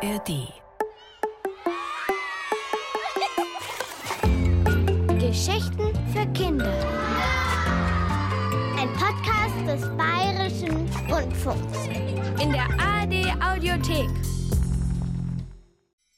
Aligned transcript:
ARD. 0.00 0.46
Geschichten 5.18 5.92
für 6.12 6.24
Kinder. 6.34 6.72
Ein 8.78 8.92
Podcast 8.92 9.66
des 9.66 9.96
Bayerischen 9.96 10.88
Rundfunks. 11.10 11.88
In 12.40 12.52
der 12.52 12.68
ARD 12.78 13.42
Audiothek. 13.42 14.08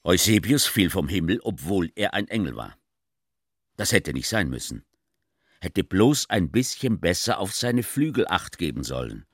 Eusebius 0.05 0.67
fiel 0.67 0.91
vom 0.91 1.09
Himmel, 1.09 1.41
obwohl 1.43 1.91
er 1.95 2.13
ein 2.13 2.29
Engel 2.29 2.57
war. 2.57 2.77
Das 3.79 3.93
hätte 3.93 4.13
nicht 4.13 4.29
sein 4.29 4.51
müssen. 4.51 4.85
Hätte 5.63 5.85
bloß 5.85 6.29
ein 6.29 6.51
bisschen 6.51 7.01
besser 7.01 7.39
auf 7.39 7.55
seine 7.55 7.83
Flügel 7.83 8.27
acht 8.29 8.59
geben 8.59 8.85
sollen. 8.85 9.25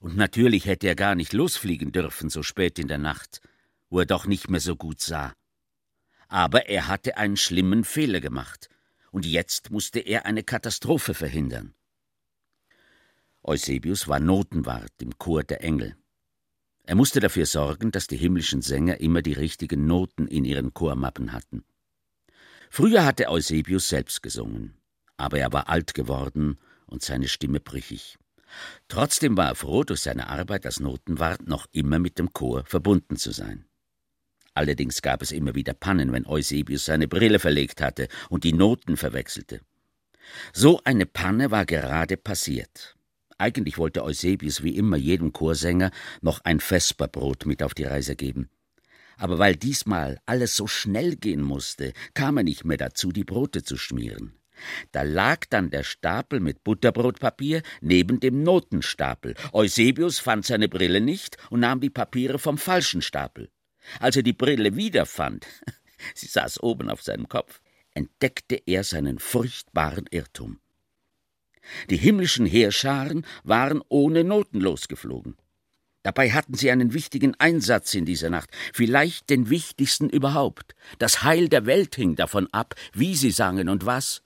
Und 0.00 0.16
natürlich 0.16 0.66
hätte 0.66 0.88
er 0.88 0.96
gar 0.96 1.14
nicht 1.14 1.32
losfliegen 1.32 1.92
dürfen 1.92 2.28
so 2.28 2.42
spät 2.42 2.80
in 2.80 2.88
der 2.88 2.98
Nacht, 2.98 3.40
wo 3.90 4.00
er 4.00 4.06
doch 4.06 4.26
nicht 4.26 4.50
mehr 4.50 4.60
so 4.60 4.76
gut 4.76 5.00
sah. 5.00 5.34
Aber 6.28 6.68
er 6.68 6.88
hatte 6.88 7.16
einen 7.16 7.36
schlimmen 7.36 7.84
Fehler 7.84 8.20
gemacht, 8.20 8.68
und 9.10 9.24
jetzt 9.24 9.70
musste 9.70 10.00
er 10.00 10.26
eine 10.26 10.42
Katastrophe 10.42 11.14
verhindern. 11.14 11.74
Eusebius 13.42 14.08
war 14.08 14.20
Notenwart 14.20 14.92
im 15.00 15.16
Chor 15.16 15.42
der 15.42 15.62
Engel. 15.62 15.96
Er 16.84 16.94
musste 16.94 17.20
dafür 17.20 17.46
sorgen, 17.46 17.90
dass 17.90 18.06
die 18.06 18.16
himmlischen 18.16 18.62
Sänger 18.62 19.00
immer 19.00 19.22
die 19.22 19.32
richtigen 19.32 19.86
Noten 19.86 20.26
in 20.26 20.44
ihren 20.44 20.74
Chormappen 20.74 21.32
hatten. 21.32 21.64
Früher 22.70 23.04
hatte 23.04 23.30
Eusebius 23.30 23.88
selbst 23.88 24.22
gesungen, 24.22 24.74
aber 25.16 25.38
er 25.38 25.52
war 25.52 25.68
alt 25.68 25.94
geworden 25.94 26.58
und 26.86 27.02
seine 27.02 27.28
Stimme 27.28 27.60
brüchig. 27.60 28.18
Trotzdem 28.88 29.36
war 29.36 29.48
er 29.48 29.54
froh, 29.54 29.84
durch 29.84 30.00
seine 30.00 30.28
Arbeit 30.28 30.64
als 30.64 30.80
Notenwart 30.80 31.46
noch 31.46 31.66
immer 31.72 31.98
mit 31.98 32.18
dem 32.18 32.32
Chor 32.32 32.64
verbunden 32.64 33.16
zu 33.16 33.32
sein. 33.32 33.67
Allerdings 34.58 35.02
gab 35.02 35.22
es 35.22 35.30
immer 35.30 35.54
wieder 35.54 35.72
Pannen, 35.72 36.10
wenn 36.10 36.26
Eusebius 36.26 36.86
seine 36.86 37.06
Brille 37.06 37.38
verlegt 37.38 37.80
hatte 37.80 38.08
und 38.28 38.42
die 38.42 38.52
Noten 38.52 38.96
verwechselte. 38.96 39.60
So 40.52 40.80
eine 40.82 41.06
Panne 41.06 41.52
war 41.52 41.64
gerade 41.64 42.16
passiert. 42.16 42.96
Eigentlich 43.38 43.78
wollte 43.78 44.02
Eusebius 44.02 44.64
wie 44.64 44.76
immer 44.76 44.96
jedem 44.96 45.32
Chorsänger 45.32 45.92
noch 46.22 46.40
ein 46.42 46.58
Vesperbrot 46.58 47.46
mit 47.46 47.62
auf 47.62 47.72
die 47.72 47.84
Reise 47.84 48.16
geben. 48.16 48.50
Aber 49.16 49.38
weil 49.38 49.54
diesmal 49.54 50.18
alles 50.26 50.56
so 50.56 50.66
schnell 50.66 51.14
gehen 51.14 51.42
musste, 51.42 51.92
kam 52.14 52.36
er 52.38 52.42
nicht 52.42 52.64
mehr 52.64 52.78
dazu, 52.78 53.12
die 53.12 53.22
Brote 53.22 53.62
zu 53.62 53.76
schmieren. 53.76 54.32
Da 54.90 55.02
lag 55.02 55.46
dann 55.50 55.70
der 55.70 55.84
Stapel 55.84 56.40
mit 56.40 56.64
Butterbrotpapier 56.64 57.62
neben 57.80 58.18
dem 58.18 58.42
Notenstapel. 58.42 59.36
Eusebius 59.52 60.18
fand 60.18 60.46
seine 60.46 60.68
Brille 60.68 61.00
nicht 61.00 61.36
und 61.48 61.60
nahm 61.60 61.80
die 61.80 61.90
Papiere 61.90 62.40
vom 62.40 62.58
falschen 62.58 63.02
Stapel. 63.02 63.50
Als 64.00 64.16
er 64.16 64.22
die 64.22 64.32
Brille 64.32 64.76
wiederfand, 64.76 65.46
sie 66.14 66.26
saß 66.26 66.62
oben 66.62 66.90
auf 66.90 67.02
seinem 67.02 67.28
Kopf, 67.28 67.60
entdeckte 67.94 68.62
er 68.66 68.84
seinen 68.84 69.18
furchtbaren 69.18 70.06
Irrtum. 70.10 70.60
Die 71.90 71.96
himmlischen 71.96 72.46
Heerscharen 72.46 73.26
waren 73.44 73.82
ohne 73.88 74.24
Noten 74.24 74.60
losgeflogen. 74.60 75.36
Dabei 76.02 76.30
hatten 76.30 76.54
sie 76.54 76.70
einen 76.70 76.94
wichtigen 76.94 77.34
Einsatz 77.38 77.94
in 77.94 78.06
dieser 78.06 78.30
Nacht, 78.30 78.50
vielleicht 78.72 79.28
den 79.30 79.50
wichtigsten 79.50 80.08
überhaupt. 80.08 80.74
Das 80.98 81.22
Heil 81.22 81.48
der 81.48 81.66
Welt 81.66 81.96
hing 81.96 82.16
davon 82.16 82.48
ab, 82.52 82.74
wie 82.94 83.14
sie 83.14 83.30
sangen 83.32 83.68
und 83.68 83.84
was, 83.84 84.22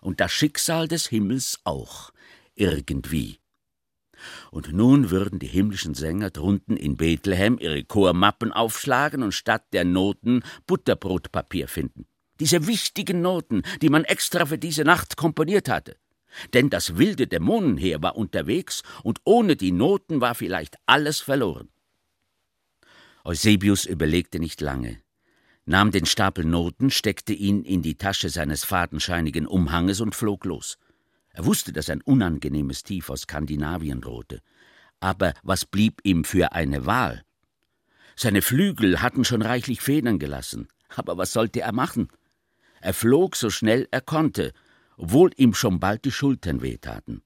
und 0.00 0.20
das 0.20 0.32
Schicksal 0.32 0.88
des 0.88 1.08
Himmels 1.08 1.60
auch, 1.64 2.12
irgendwie. 2.54 3.38
Und 4.50 4.72
nun 4.72 5.10
würden 5.10 5.38
die 5.38 5.46
himmlischen 5.46 5.94
Sänger 5.94 6.30
drunten 6.30 6.76
in 6.76 6.96
Bethlehem 6.96 7.58
ihre 7.58 7.84
Chormappen 7.84 8.52
aufschlagen 8.52 9.22
und 9.22 9.32
statt 9.32 9.64
der 9.72 9.84
Noten 9.84 10.42
Butterbrotpapier 10.66 11.68
finden. 11.68 12.06
Diese 12.40 12.66
wichtigen 12.66 13.22
Noten, 13.22 13.62
die 13.80 13.88
man 13.88 14.04
extra 14.04 14.46
für 14.46 14.58
diese 14.58 14.84
Nacht 14.84 15.16
komponiert 15.16 15.68
hatte. 15.68 15.96
Denn 16.54 16.70
das 16.70 16.96
wilde 16.96 17.26
Dämonenheer 17.26 18.02
war 18.02 18.16
unterwegs 18.16 18.82
und 19.02 19.20
ohne 19.24 19.56
die 19.56 19.72
Noten 19.72 20.20
war 20.20 20.34
vielleicht 20.34 20.76
alles 20.86 21.20
verloren. 21.20 21.68
Eusebius 23.24 23.84
überlegte 23.84 24.40
nicht 24.40 24.60
lange, 24.60 24.98
nahm 25.64 25.92
den 25.92 26.06
Stapel 26.06 26.44
Noten, 26.44 26.90
steckte 26.90 27.32
ihn 27.32 27.62
in 27.62 27.82
die 27.82 27.96
Tasche 27.96 28.30
seines 28.30 28.64
fadenscheinigen 28.64 29.46
Umhanges 29.46 30.00
und 30.00 30.14
flog 30.14 30.44
los. 30.44 30.78
Er 31.32 31.46
wusste, 31.46 31.72
dass 31.72 31.90
ein 31.90 32.02
unangenehmes 32.02 32.82
Tief 32.82 33.10
aus 33.10 33.22
Skandinavien 33.22 34.00
drohte. 34.00 34.40
Aber 35.00 35.34
was 35.42 35.64
blieb 35.64 36.00
ihm 36.04 36.24
für 36.24 36.52
eine 36.52 36.86
Wahl? 36.86 37.24
Seine 38.16 38.42
Flügel 38.42 39.00
hatten 39.00 39.24
schon 39.24 39.42
reichlich 39.42 39.80
Federn 39.80 40.18
gelassen. 40.18 40.68
Aber 40.94 41.16
was 41.16 41.32
sollte 41.32 41.62
er 41.62 41.72
machen? 41.72 42.08
Er 42.80 42.94
flog 42.94 43.36
so 43.36 43.48
schnell 43.48 43.88
er 43.90 44.00
konnte, 44.00 44.52
obwohl 44.96 45.30
ihm 45.36 45.54
schon 45.54 45.80
bald 45.80 46.04
die 46.04 46.12
Schultern 46.12 46.62
wehtaten. 46.62 47.22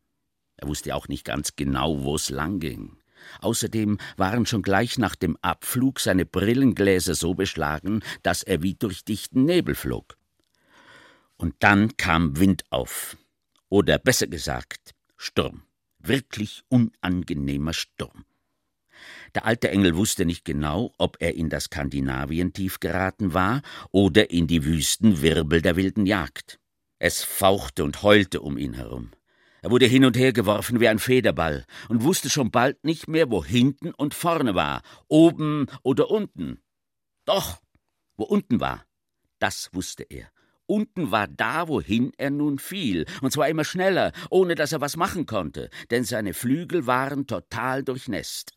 Er 0.56 0.68
wusste 0.68 0.94
auch 0.94 1.08
nicht 1.08 1.24
ganz 1.24 1.56
genau, 1.56 2.02
wo 2.02 2.14
es 2.14 2.30
lang 2.30 2.60
ging. 2.60 2.96
Außerdem 3.40 3.98
waren 4.16 4.46
schon 4.46 4.62
gleich 4.62 4.98
nach 4.98 5.16
dem 5.16 5.36
Abflug 5.42 6.00
seine 6.00 6.24
Brillengläser 6.24 7.14
so 7.14 7.34
beschlagen, 7.34 8.02
dass 8.22 8.42
er 8.42 8.62
wie 8.62 8.74
durch 8.74 9.04
dichten 9.04 9.44
Nebel 9.44 9.74
flog. 9.74 10.16
Und 11.36 11.54
dann 11.58 11.96
kam 11.96 12.38
Wind 12.38 12.64
auf. 12.70 13.16
Oder 13.68 13.98
besser 13.98 14.26
gesagt, 14.26 14.94
Sturm. 15.16 15.62
Wirklich 15.98 16.62
unangenehmer 16.68 17.72
Sturm. 17.72 18.24
Der 19.34 19.44
alte 19.44 19.70
Engel 19.70 19.96
wusste 19.96 20.24
nicht 20.24 20.44
genau, 20.44 20.92
ob 20.98 21.16
er 21.20 21.34
in 21.34 21.50
das 21.50 21.64
Skandinavientief 21.64 22.80
geraten 22.80 23.34
war 23.34 23.62
oder 23.90 24.30
in 24.30 24.46
die 24.46 24.64
wüsten 24.64 25.20
Wirbel 25.20 25.62
der 25.62 25.76
wilden 25.76 26.06
Jagd. 26.06 26.58
Es 26.98 27.22
fauchte 27.22 27.84
und 27.84 28.02
heulte 28.02 28.40
um 28.40 28.56
ihn 28.56 28.74
herum. 28.74 29.10
Er 29.62 29.70
wurde 29.70 29.86
hin 29.86 30.04
und 30.04 30.16
her 30.16 30.32
geworfen 30.32 30.80
wie 30.80 30.88
ein 30.88 30.98
Federball 30.98 31.66
und 31.88 32.04
wusste 32.04 32.30
schon 32.30 32.50
bald 32.50 32.84
nicht 32.84 33.08
mehr, 33.08 33.30
wo 33.30 33.44
hinten 33.44 33.92
und 33.92 34.14
vorne 34.14 34.54
war, 34.54 34.82
oben 35.08 35.66
oder 35.82 36.10
unten. 36.10 36.62
Doch, 37.24 37.60
wo 38.16 38.24
unten 38.24 38.60
war, 38.60 38.86
das 39.38 39.70
wusste 39.74 40.04
er. 40.04 40.30
Unten 40.66 41.10
war 41.10 41.28
da, 41.28 41.68
wohin 41.68 42.12
er 42.16 42.30
nun 42.30 42.58
fiel, 42.58 43.06
und 43.22 43.32
zwar 43.32 43.48
immer 43.48 43.64
schneller, 43.64 44.12
ohne 44.30 44.54
dass 44.56 44.72
er 44.72 44.80
was 44.80 44.96
machen 44.96 45.26
konnte, 45.26 45.70
denn 45.90 46.04
seine 46.04 46.34
Flügel 46.34 46.86
waren 46.86 47.26
total 47.26 47.84
durchnässt. 47.84 48.52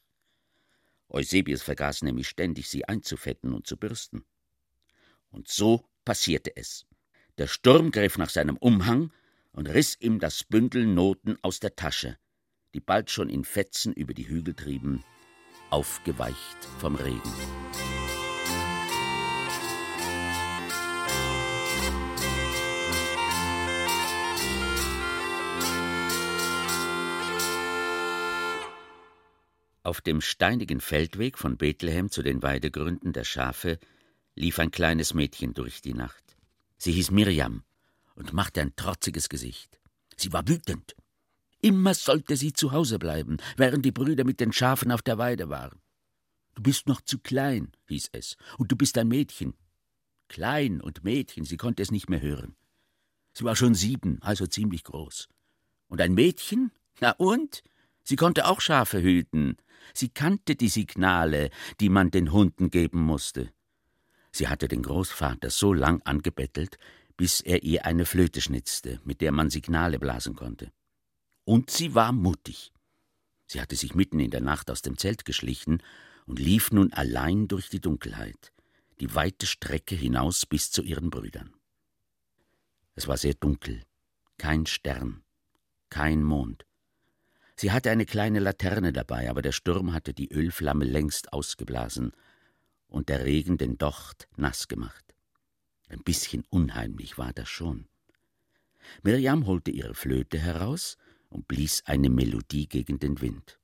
Eusebius 1.09 1.61
vergaß 1.61 2.03
nämlich 2.03 2.27
ständig, 2.27 2.69
sie 2.69 2.85
einzufetten 2.85 3.53
und 3.53 3.67
zu 3.67 3.77
bürsten. 3.77 4.25
Und 5.31 5.47
so 5.47 5.85
passierte 6.05 6.55
es. 6.55 6.85
Der 7.37 7.47
Sturm 7.47 7.91
griff 7.91 8.17
nach 8.17 8.29
seinem 8.29 8.57
Umhang 8.57 9.11
und 9.51 9.67
riss 9.69 9.97
ihm 9.99 10.19
das 10.19 10.43
Bündel 10.43 10.85
Noten 10.85 11.37
aus 11.41 11.59
der 11.59 11.75
Tasche, 11.75 12.17
die 12.73 12.79
bald 12.79 13.11
schon 13.11 13.29
in 13.29 13.43
Fetzen 13.43 13.93
über 13.93 14.13
die 14.13 14.27
Hügel 14.27 14.55
trieben, 14.55 15.03
aufgeweicht 15.69 16.65
vom 16.79 16.95
Regen. 16.95 17.98
Auf 29.83 30.01
dem 30.01 30.21
steinigen 30.21 30.81
Feldweg 30.81 31.37
von 31.37 31.57
Bethlehem 31.57 32.09
zu 32.09 32.21
den 32.21 32.43
Weidegründen 32.43 33.13
der 33.13 33.23
Schafe 33.23 33.79
lief 34.35 34.59
ein 34.59 34.71
kleines 34.71 35.13
Mädchen 35.13 35.53
durch 35.53 35.81
die 35.81 35.93
Nacht. 35.93 36.23
Sie 36.77 36.91
hieß 36.91 37.11
Mirjam 37.11 37.63
und 38.15 38.33
machte 38.33 38.61
ein 38.61 38.75
trotziges 38.75 39.29
Gesicht. 39.29 39.79
Sie 40.17 40.33
war 40.33 40.47
wütend. 40.47 40.95
Immer 41.61 41.93
sollte 41.93 42.37
sie 42.37 42.53
zu 42.53 42.71
Hause 42.71 42.99
bleiben, 42.99 43.37
während 43.57 43.85
die 43.85 43.91
Brüder 43.91 44.23
mit 44.23 44.39
den 44.39 44.53
Schafen 44.53 44.91
auf 44.91 45.01
der 45.01 45.17
Weide 45.17 45.49
waren. 45.49 45.81
Du 46.55 46.63
bist 46.63 46.87
noch 46.87 47.01
zu 47.01 47.19
klein, 47.19 47.71
hieß 47.87 48.09
es, 48.11 48.35
und 48.57 48.71
du 48.71 48.75
bist 48.75 48.97
ein 48.97 49.07
Mädchen. 49.07 49.53
Klein 50.27 50.81
und 50.81 51.03
Mädchen, 51.03 51.45
sie 51.45 51.57
konnte 51.57 51.81
es 51.81 51.91
nicht 51.91 52.09
mehr 52.09 52.21
hören. 52.21 52.55
Sie 53.33 53.43
war 53.43 53.55
schon 53.55 53.75
sieben, 53.75 54.21
also 54.21 54.45
ziemlich 54.45 54.83
groß. 54.83 55.29
Und 55.87 56.01
ein 56.01 56.13
Mädchen? 56.13 56.71
Na 56.99 57.11
und? 57.11 57.63
Sie 58.09 58.15
konnte 58.15 58.47
auch 58.47 58.59
Schafe 58.59 59.03
hüten. 59.03 59.55
Sie 59.93 60.09
kannte 60.09 60.55
die 60.55 60.69
Signale, 60.69 61.51
die 61.79 61.89
man 61.89 62.09
den 62.09 62.31
Hunden 62.31 62.71
geben 62.71 62.99
musste. 62.99 63.53
Sie 64.31 64.47
hatte 64.47 64.67
den 64.67 64.81
Großvater 64.81 65.51
so 65.51 65.73
lang 65.73 66.01
angebettelt, 66.05 66.79
bis 67.17 67.39
er 67.39 67.61
ihr 67.61 67.85
eine 67.85 68.07
Flöte 68.07 68.41
schnitzte, 68.41 68.99
mit 69.03 69.21
der 69.21 69.31
man 69.31 69.51
Signale 69.51 69.99
blasen 69.99 70.35
konnte. 70.35 70.71
Und 71.43 71.69
sie 71.69 71.93
war 71.93 72.11
mutig. 72.11 72.73
Sie 73.45 73.61
hatte 73.61 73.75
sich 73.75 73.93
mitten 73.93 74.19
in 74.19 74.31
der 74.31 74.41
Nacht 74.41 74.71
aus 74.71 74.81
dem 74.81 74.97
Zelt 74.97 75.23
geschlichen 75.23 75.83
und 76.25 76.39
lief 76.39 76.71
nun 76.71 76.91
allein 76.91 77.47
durch 77.47 77.69
die 77.69 77.79
Dunkelheit, 77.79 78.51
die 79.01 79.13
weite 79.13 79.45
Strecke 79.45 79.93
hinaus 79.93 80.47
bis 80.47 80.71
zu 80.71 80.81
ihren 80.81 81.11
Brüdern. 81.11 81.53
Es 82.95 83.07
war 83.07 83.17
sehr 83.17 83.35
dunkel, 83.35 83.83
kein 84.39 84.65
Stern, 84.65 85.21
kein 85.91 86.23
Mond. 86.23 86.65
Sie 87.59 87.73
hatte 87.73 87.91
eine 87.91 88.05
kleine 88.05 88.39
Laterne 88.39 88.93
dabei, 88.93 89.29
aber 89.29 89.41
der 89.41 89.51
Sturm 89.51 89.91
hatte 89.91 90.13
die 90.13 90.31
Ölflamme 90.31 90.85
längst 90.85 91.33
ausgeblasen, 91.33 92.13
und 92.87 93.09
der 93.09 93.25
Regen 93.25 93.57
den 93.57 93.77
Docht 93.77 94.29
nass 94.37 94.69
gemacht. 94.69 95.13
Ein 95.89 95.99
bisschen 95.99 96.45
unheimlich 96.49 97.17
war 97.17 97.33
das 97.33 97.49
schon. 97.49 97.89
Miriam 99.03 99.45
holte 99.45 99.71
ihre 99.71 99.93
Flöte 99.93 100.39
heraus 100.39 100.95
und 101.27 101.49
blies 101.49 101.83
eine 101.85 102.09
Melodie 102.09 102.69
gegen 102.69 102.97
den 102.97 103.19
Wind. 103.19 103.59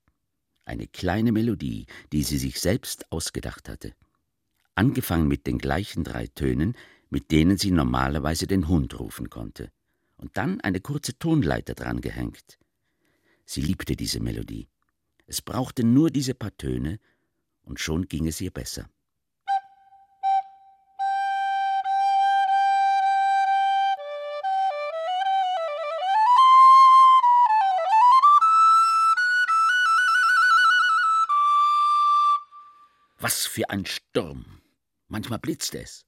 Eine 0.65 0.87
kleine 0.87 1.31
Melodie, 1.31 1.85
die 2.11 2.23
sie 2.23 2.37
sich 2.37 2.59
selbst 2.59 3.09
ausgedacht 3.13 3.69
hatte. 3.69 3.93
Angefangen 4.75 5.29
mit 5.29 5.47
den 5.47 5.57
gleichen 5.57 6.03
drei 6.03 6.27
Tönen, 6.27 6.75
mit 7.09 7.31
denen 7.31 7.57
sie 7.57 7.71
normalerweise 7.71 8.45
den 8.45 8.67
Hund 8.67 8.99
rufen 8.99 9.29
konnte. 9.29 9.71
Und 10.17 10.35
dann 10.35 10.59
eine 10.59 10.81
kurze 10.81 11.17
Tonleiter 11.17 11.75
dran 11.75 12.01
gehängt. 12.01 12.59
Sie 13.45 13.61
liebte 13.61 13.95
diese 13.95 14.19
Melodie. 14.19 14.67
Es 15.27 15.41
brauchte 15.41 15.83
nur 15.83 16.09
diese 16.09 16.33
paar 16.33 16.55
Töne, 16.57 16.99
und 17.61 17.79
schon 17.79 18.07
ging 18.07 18.27
es 18.27 18.41
ihr 18.41 18.51
besser. 18.51 18.89
Was 33.17 33.47
für 33.47 33.69
ein 33.69 33.85
Sturm! 33.85 34.45
Manchmal 35.07 35.39
blitzte 35.39 35.81
es. 35.81 36.05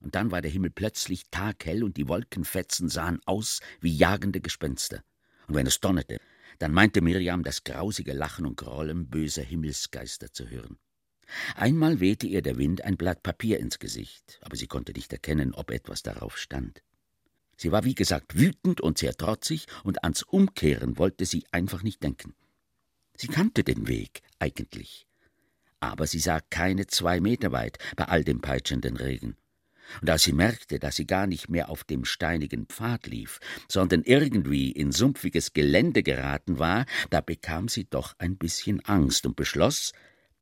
Und 0.00 0.14
dann 0.14 0.30
war 0.30 0.40
der 0.40 0.50
Himmel 0.50 0.70
plötzlich 0.70 1.24
taghell 1.30 1.82
und 1.82 1.96
die 1.96 2.08
Wolkenfetzen 2.08 2.88
sahen 2.88 3.20
aus 3.26 3.60
wie 3.80 3.94
jagende 3.94 4.40
Gespenster. 4.40 5.02
Und 5.48 5.56
wenn 5.56 5.66
es 5.66 5.80
donnerte, 5.80 6.20
dann 6.60 6.72
meinte 6.72 7.00
Miriam 7.00 7.42
das 7.42 7.64
grausige 7.64 8.12
Lachen 8.12 8.44
und 8.44 8.58
Grollen 8.58 9.08
böser 9.08 9.42
Himmelsgeister 9.42 10.30
zu 10.30 10.50
hören. 10.50 10.76
Einmal 11.56 12.00
wehte 12.00 12.26
ihr 12.26 12.42
der 12.42 12.58
Wind 12.58 12.84
ein 12.84 12.98
Blatt 12.98 13.22
Papier 13.22 13.58
ins 13.58 13.78
Gesicht, 13.78 14.38
aber 14.42 14.56
sie 14.56 14.66
konnte 14.66 14.92
nicht 14.92 15.10
erkennen, 15.10 15.54
ob 15.54 15.70
etwas 15.70 16.02
darauf 16.02 16.36
stand. 16.36 16.82
Sie 17.56 17.72
war 17.72 17.84
wie 17.84 17.94
gesagt 17.94 18.38
wütend 18.38 18.82
und 18.82 18.98
sehr 18.98 19.14
trotzig, 19.14 19.66
und 19.84 20.04
ans 20.04 20.22
Umkehren 20.22 20.98
wollte 20.98 21.24
sie 21.24 21.46
einfach 21.50 21.82
nicht 21.82 22.02
denken. 22.02 22.34
Sie 23.16 23.28
kannte 23.28 23.64
den 23.64 23.88
Weg 23.88 24.20
eigentlich, 24.38 25.06
aber 25.78 26.06
sie 26.06 26.20
sah 26.20 26.40
keine 26.40 26.86
zwei 26.88 27.20
Meter 27.20 27.52
weit 27.52 27.78
bei 27.96 28.04
all 28.04 28.22
dem 28.22 28.42
peitschenden 28.42 28.98
Regen. 28.98 29.36
Und 30.00 30.10
als 30.10 30.22
sie 30.22 30.32
merkte, 30.32 30.78
dass 30.78 30.96
sie 30.96 31.06
gar 31.06 31.26
nicht 31.26 31.48
mehr 31.48 31.68
auf 31.70 31.84
dem 31.84 32.04
steinigen 32.04 32.66
Pfad 32.66 33.06
lief, 33.06 33.40
sondern 33.68 34.02
irgendwie 34.02 34.70
in 34.70 34.92
sumpfiges 34.92 35.52
Gelände 35.52 36.02
geraten 36.02 36.58
war, 36.58 36.86
da 37.10 37.20
bekam 37.20 37.68
sie 37.68 37.84
doch 37.88 38.14
ein 38.18 38.36
bisschen 38.36 38.84
Angst 38.84 39.26
und 39.26 39.36
beschloss, 39.36 39.92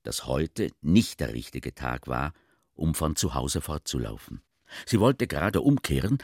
dass 0.03 0.27
heute 0.27 0.71
nicht 0.81 1.21
der 1.21 1.33
richtige 1.35 1.75
Tag 1.75 2.07
war, 2.07 2.33
um 2.75 2.95
von 2.95 3.17
zu 3.17 3.35
Hause 3.35 3.61
fortzulaufen. 3.61 4.43
Sie 4.87 5.01
wollte 5.01 5.27
gerade 5.27 5.61
umkehren, 5.61 6.19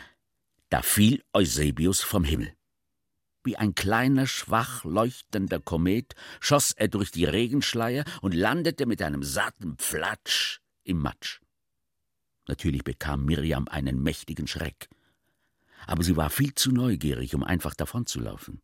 da 0.68 0.82
fiel 0.82 1.22
Eusebius 1.32 2.00
vom 2.00 2.24
Himmel. 2.24 2.52
Wie 3.44 3.56
ein 3.56 3.74
kleiner, 3.74 4.26
schwach 4.26 4.84
leuchtender 4.84 5.60
Komet 5.60 6.14
schoss 6.40 6.72
er 6.72 6.88
durch 6.88 7.10
die 7.10 7.26
Regenschleier 7.26 8.04
und 8.22 8.32
landete 8.32 8.86
mit 8.86 9.02
einem 9.02 9.22
satten 9.22 9.76
Pflatsch 9.76 10.60
im 10.82 10.98
Matsch. 10.98 11.43
Natürlich 12.46 12.84
bekam 12.84 13.24
Miriam 13.24 13.68
einen 13.68 14.02
mächtigen 14.02 14.46
Schreck. 14.46 14.88
Aber 15.86 16.02
sie 16.02 16.16
war 16.16 16.30
viel 16.30 16.54
zu 16.54 16.72
neugierig, 16.72 17.34
um 17.34 17.42
einfach 17.42 17.74
davonzulaufen. 17.74 18.60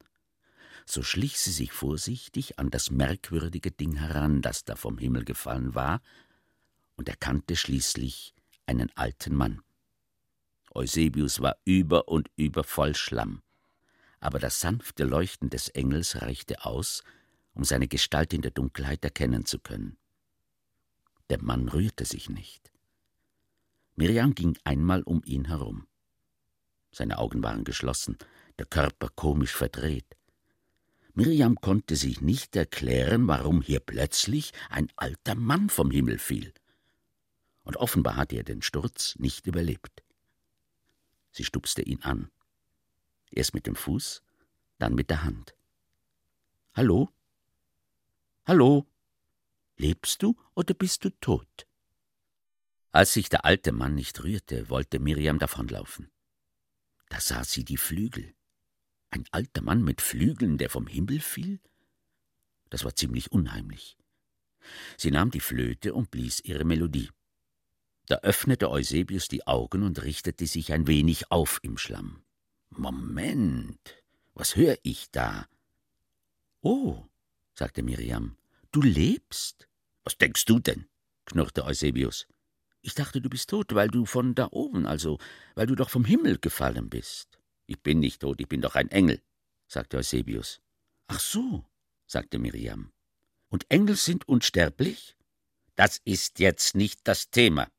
So 0.87 1.03
schlich 1.03 1.39
sie 1.39 1.53
sich 1.53 1.73
vorsichtig 1.73 2.59
an 2.59 2.71
das 2.71 2.91
merkwürdige 2.91 3.71
Ding 3.71 3.97
heran, 3.97 4.43
das 4.43 4.65
da 4.65 4.77
vom 4.77 4.99
Himmel 4.99 5.25
gefallen 5.25 5.75
war, 5.75 6.01
und 6.97 7.09
erkannte 7.09 7.57
schließlich 7.57 8.35
einen 8.67 8.91
alten 8.97 9.35
Mann. 9.35 9.63
Eusebius 10.75 11.41
war 11.41 11.57
über 11.65 12.09
und 12.09 12.31
über 12.37 12.65
voll 12.65 12.95
Schlamm 12.95 13.43
aber 14.21 14.39
das 14.39 14.61
sanfte 14.61 15.05
Leuchten 15.05 15.49
des 15.49 15.69
Engels 15.69 16.21
reichte 16.23 16.65
aus, 16.65 17.03
um 17.55 17.65
seine 17.65 17.89
Gestalt 17.89 18.33
in 18.33 18.43
der 18.43 18.51
Dunkelheit 18.51 19.03
erkennen 19.03 19.47
zu 19.47 19.59
können. 19.59 19.97
Der 21.31 21.43
Mann 21.43 21.69
rührte 21.69 22.05
sich 22.05 22.29
nicht. 22.29 22.71
Miriam 24.01 24.35
ging 24.35 24.57
einmal 24.65 25.03
um 25.03 25.21
ihn 25.27 25.45
herum. 25.45 25.87
Seine 26.91 27.19
Augen 27.19 27.43
waren 27.43 27.65
geschlossen, 27.65 28.17
der 28.59 28.65
Körper 28.65 29.11
komisch 29.11 29.55
verdreht. 29.55 30.17
Miriam 31.13 31.57
konnte 31.57 31.97
sich 31.97 32.23
nicht 32.23 32.57
erklären, 32.57 33.29
warum 33.29 33.61
hier 33.61 33.81
plötzlich 33.81 34.55
ein 34.71 34.91
alter 34.97 35.35
Mann 35.35 35.69
vom 35.69 35.91
Himmel 35.91 36.19
fiel. 36.19 36.55
Und 37.63 37.77
offenbar 37.77 38.17
hatte 38.17 38.37
er 38.37 38.43
den 38.43 38.63
Sturz 38.63 39.17
nicht 39.19 39.47
überlebt. 39.47 40.03
Sie 41.31 41.45
stupste 41.45 41.83
ihn 41.83 42.01
an. 42.01 42.31
Erst 43.31 43.53
mit 43.53 43.67
dem 43.67 43.77
Fuß, 43.77 44.23
dann 44.79 44.95
mit 44.95 45.11
der 45.11 45.25
Hand. 45.25 45.55
Hallo? 46.73 47.11
Hallo? 48.47 48.87
Lebst 49.77 50.23
du 50.23 50.39
oder 50.55 50.73
bist 50.73 51.05
du 51.05 51.11
tot? 51.21 51.67
Als 52.93 53.13
sich 53.13 53.29
der 53.29 53.45
alte 53.45 53.73
Mann 53.73 53.95
nicht 53.95 54.23
rührte, 54.25 54.69
wollte 54.69 54.99
Miriam 54.99 55.39
davonlaufen. 55.39 56.11
Da 57.09 57.21
sah 57.21 57.45
sie 57.45 57.65
die 57.65 57.77
Flügel. 57.77 58.35
Ein 59.11 59.25
alter 59.31 59.63
Mann 59.63 59.83
mit 59.83 60.01
Flügeln, 60.01 60.59
der 60.59 60.71
vom 60.71 60.87
Himmel 60.87 61.21
fiel? 61.21 61.61
Das 62.69 62.85
war 62.85 62.95
ziemlich 62.95 63.33
unheimlich. 63.33 63.97
Sie 64.97 65.11
nahm 65.11 65.31
die 65.31 65.41
Flöte 65.41 65.95
und 65.95 66.11
blies 66.11 66.41
ihre 66.41 66.65
Melodie. 66.65 67.11
Da 68.07 68.17
öffnete 68.19 68.71
Eusebius 68.71 69.29
die 69.29 69.47
Augen 69.47 69.83
und 69.83 70.03
richtete 70.03 70.47
sich 70.47 70.73
ein 70.73 70.87
wenig 70.87 71.31
auf 71.31 71.61
im 71.63 71.79
Schlamm. 71.79 72.25
Moment, 72.71 74.03
was 74.35 74.57
höre 74.57 74.79
ich 74.83 75.11
da? 75.11 75.47
Oh, 76.61 77.05
sagte 77.55 77.83
Miriam, 77.83 78.37
du 78.73 78.83
lebst. 78.83 79.69
Was 80.03 80.19
denkst 80.19 80.45
du 80.45 80.59
denn? 80.59 80.87
knurrte 81.25 81.65
Eusebius. 81.65 82.27
Ich 82.83 82.95
dachte, 82.95 83.21
du 83.21 83.29
bist 83.29 83.51
tot, 83.51 83.75
weil 83.75 83.89
du 83.89 84.07
von 84.07 84.35
da 84.35 84.49
oben, 84.51 84.87
also 84.87 85.19
weil 85.55 85.67
du 85.67 85.75
doch 85.75 85.91
vom 85.91 86.05
Himmel 86.05 86.39
gefallen 86.39 86.89
bist. 86.89 87.39
Ich 87.67 87.83
bin 87.83 88.01
nicht 88.01 88.21
tot, 88.21 88.41
ich 88.41 88.49
bin 88.49 88.63
doch 88.63 88.75
ein 88.75 88.91
Engel, 88.91 89.21
sagte 89.69 89.99
Eusebius. 89.99 90.61
Ach 91.07 91.21
so, 91.21 91.65
sagte 92.07 92.39
Miriam. 92.39 92.93
Und 93.49 93.71
Engel 93.71 93.97
sind 93.97 94.27
unsterblich? 94.29 95.17
Das 95.77 96.01
ist 96.05 96.39
jetzt 96.39 96.75
nicht 96.75 97.01
das 97.05 97.31
Thema, 97.31 97.71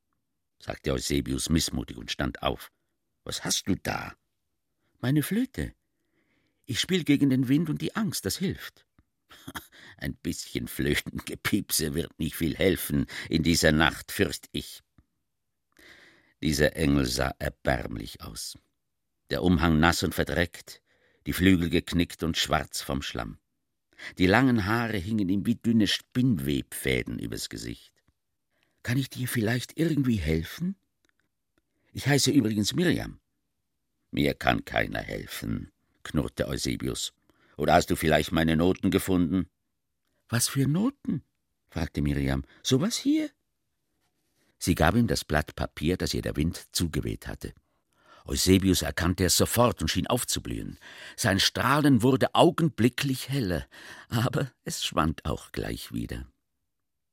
sagte 0.59 0.93
Eusebius 0.93 1.49
missmutig 1.49 1.97
und 1.97 2.11
stand 2.11 2.41
auf. 2.43 2.71
Was 3.23 3.43
hast 3.43 3.67
du 3.67 3.75
da? 3.75 4.15
Meine 4.99 5.23
Flöte. 5.23 5.73
Ich 6.65 6.79
spiel 6.79 7.03
gegen 7.03 7.29
den 7.29 7.47
Wind 7.47 7.69
und 7.69 7.81
die 7.81 7.95
Angst, 7.95 8.25
das 8.25 8.37
hilft. 8.37 8.85
Ein 9.97 10.15
bisschen 10.15 10.67
Flötengepiepse 10.67 11.93
wird 11.93 12.17
nicht 12.19 12.35
viel 12.35 12.55
helfen 12.55 13.07
in 13.29 13.43
dieser 13.43 13.71
Nacht, 13.71 14.11
fürcht 14.11 14.47
ich. 14.51 14.81
Dieser 16.41 16.75
Engel 16.75 17.05
sah 17.05 17.33
erbärmlich 17.39 18.21
aus. 18.21 18.57
Der 19.29 19.43
Umhang 19.43 19.79
nass 19.79 20.03
und 20.03 20.15
verdreckt, 20.15 20.81
die 21.25 21.33
Flügel 21.33 21.69
geknickt 21.69 22.23
und 22.23 22.37
schwarz 22.37 22.81
vom 22.81 23.01
Schlamm. 23.01 23.37
Die 24.17 24.25
langen 24.25 24.65
Haare 24.65 24.97
hingen 24.97 25.29
ihm 25.29 25.45
wie 25.45 25.55
dünne 25.55 25.87
Spinnwebfäden 25.87 27.19
übers 27.19 27.49
Gesicht. 27.49 27.93
Kann 28.83 28.97
ich 28.97 29.09
dir 29.09 29.27
vielleicht 29.27 29.77
irgendwie 29.77 30.15
helfen? 30.15 30.75
Ich 31.93 32.07
heiße 32.07 32.31
übrigens 32.31 32.73
Miriam. 32.73 33.19
Mir 34.09 34.33
kann 34.33 34.65
keiner 34.65 35.01
helfen, 35.01 35.71
knurrte 36.03 36.47
Eusebius. 36.47 37.13
Oder 37.57 37.73
hast 37.73 37.91
du 37.91 37.95
vielleicht 37.95 38.31
meine 38.31 38.57
Noten 38.57 38.89
gefunden? 38.89 39.47
Was 40.29 40.47
für 40.47 40.67
Noten? 40.67 41.23
fragte 41.69 42.01
Miriam. 42.01 42.43
So 42.63 42.81
was 42.81 42.97
hier? 42.97 43.29
Sie 44.63 44.75
gab 44.75 44.93
ihm 44.93 45.07
das 45.07 45.25
Blatt 45.25 45.55
Papier, 45.55 45.97
das 45.97 46.13
ihr 46.13 46.21
der 46.21 46.35
Wind 46.35 46.67
zugeweht 46.71 47.25
hatte. 47.25 47.51
Eusebius 48.25 48.83
erkannte 48.83 49.25
es 49.25 49.35
sofort 49.35 49.81
und 49.81 49.87
schien 49.87 50.05
aufzublühen. 50.05 50.77
Sein 51.17 51.39
Strahlen 51.39 52.03
wurde 52.03 52.35
augenblicklich 52.35 53.27
heller, 53.29 53.65
aber 54.09 54.51
es 54.63 54.85
schwand 54.85 55.25
auch 55.25 55.51
gleich 55.51 55.91
wieder. 55.93 56.27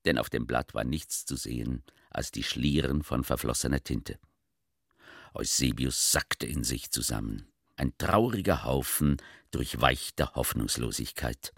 Denn 0.04 0.18
auf 0.18 0.28
dem 0.28 0.46
Blatt 0.46 0.74
war 0.74 0.84
nichts 0.84 1.24
zu 1.24 1.36
sehen 1.36 1.82
als 2.10 2.32
die 2.32 2.42
Schlieren 2.42 3.02
von 3.02 3.24
verflossener 3.24 3.82
Tinte. 3.82 4.18
Eusebius 5.32 6.12
sackte 6.12 6.44
in 6.44 6.64
sich 6.64 6.90
zusammen, 6.90 7.50
ein 7.76 7.96
trauriger 7.96 8.64
Haufen 8.64 9.16
durchweichter 9.52 10.34
Hoffnungslosigkeit. 10.34 11.54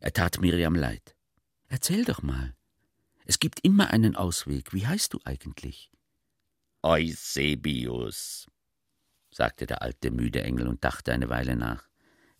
Er 0.00 0.12
tat 0.12 0.40
Miriam 0.40 0.74
leid. 0.74 1.14
Erzähl 1.68 2.04
doch 2.04 2.22
mal. 2.22 2.56
Es 3.24 3.38
gibt 3.38 3.60
immer 3.64 3.90
einen 3.90 4.16
Ausweg. 4.16 4.74
Wie 4.74 4.86
heißt 4.86 5.14
du 5.14 5.20
eigentlich? 5.24 5.90
Eusebius, 6.82 8.46
sagte 9.30 9.66
der 9.66 9.80
alte 9.80 10.10
müde 10.10 10.42
Engel 10.42 10.68
und 10.68 10.84
dachte 10.84 11.12
eine 11.12 11.30
Weile 11.30 11.56
nach. 11.56 11.88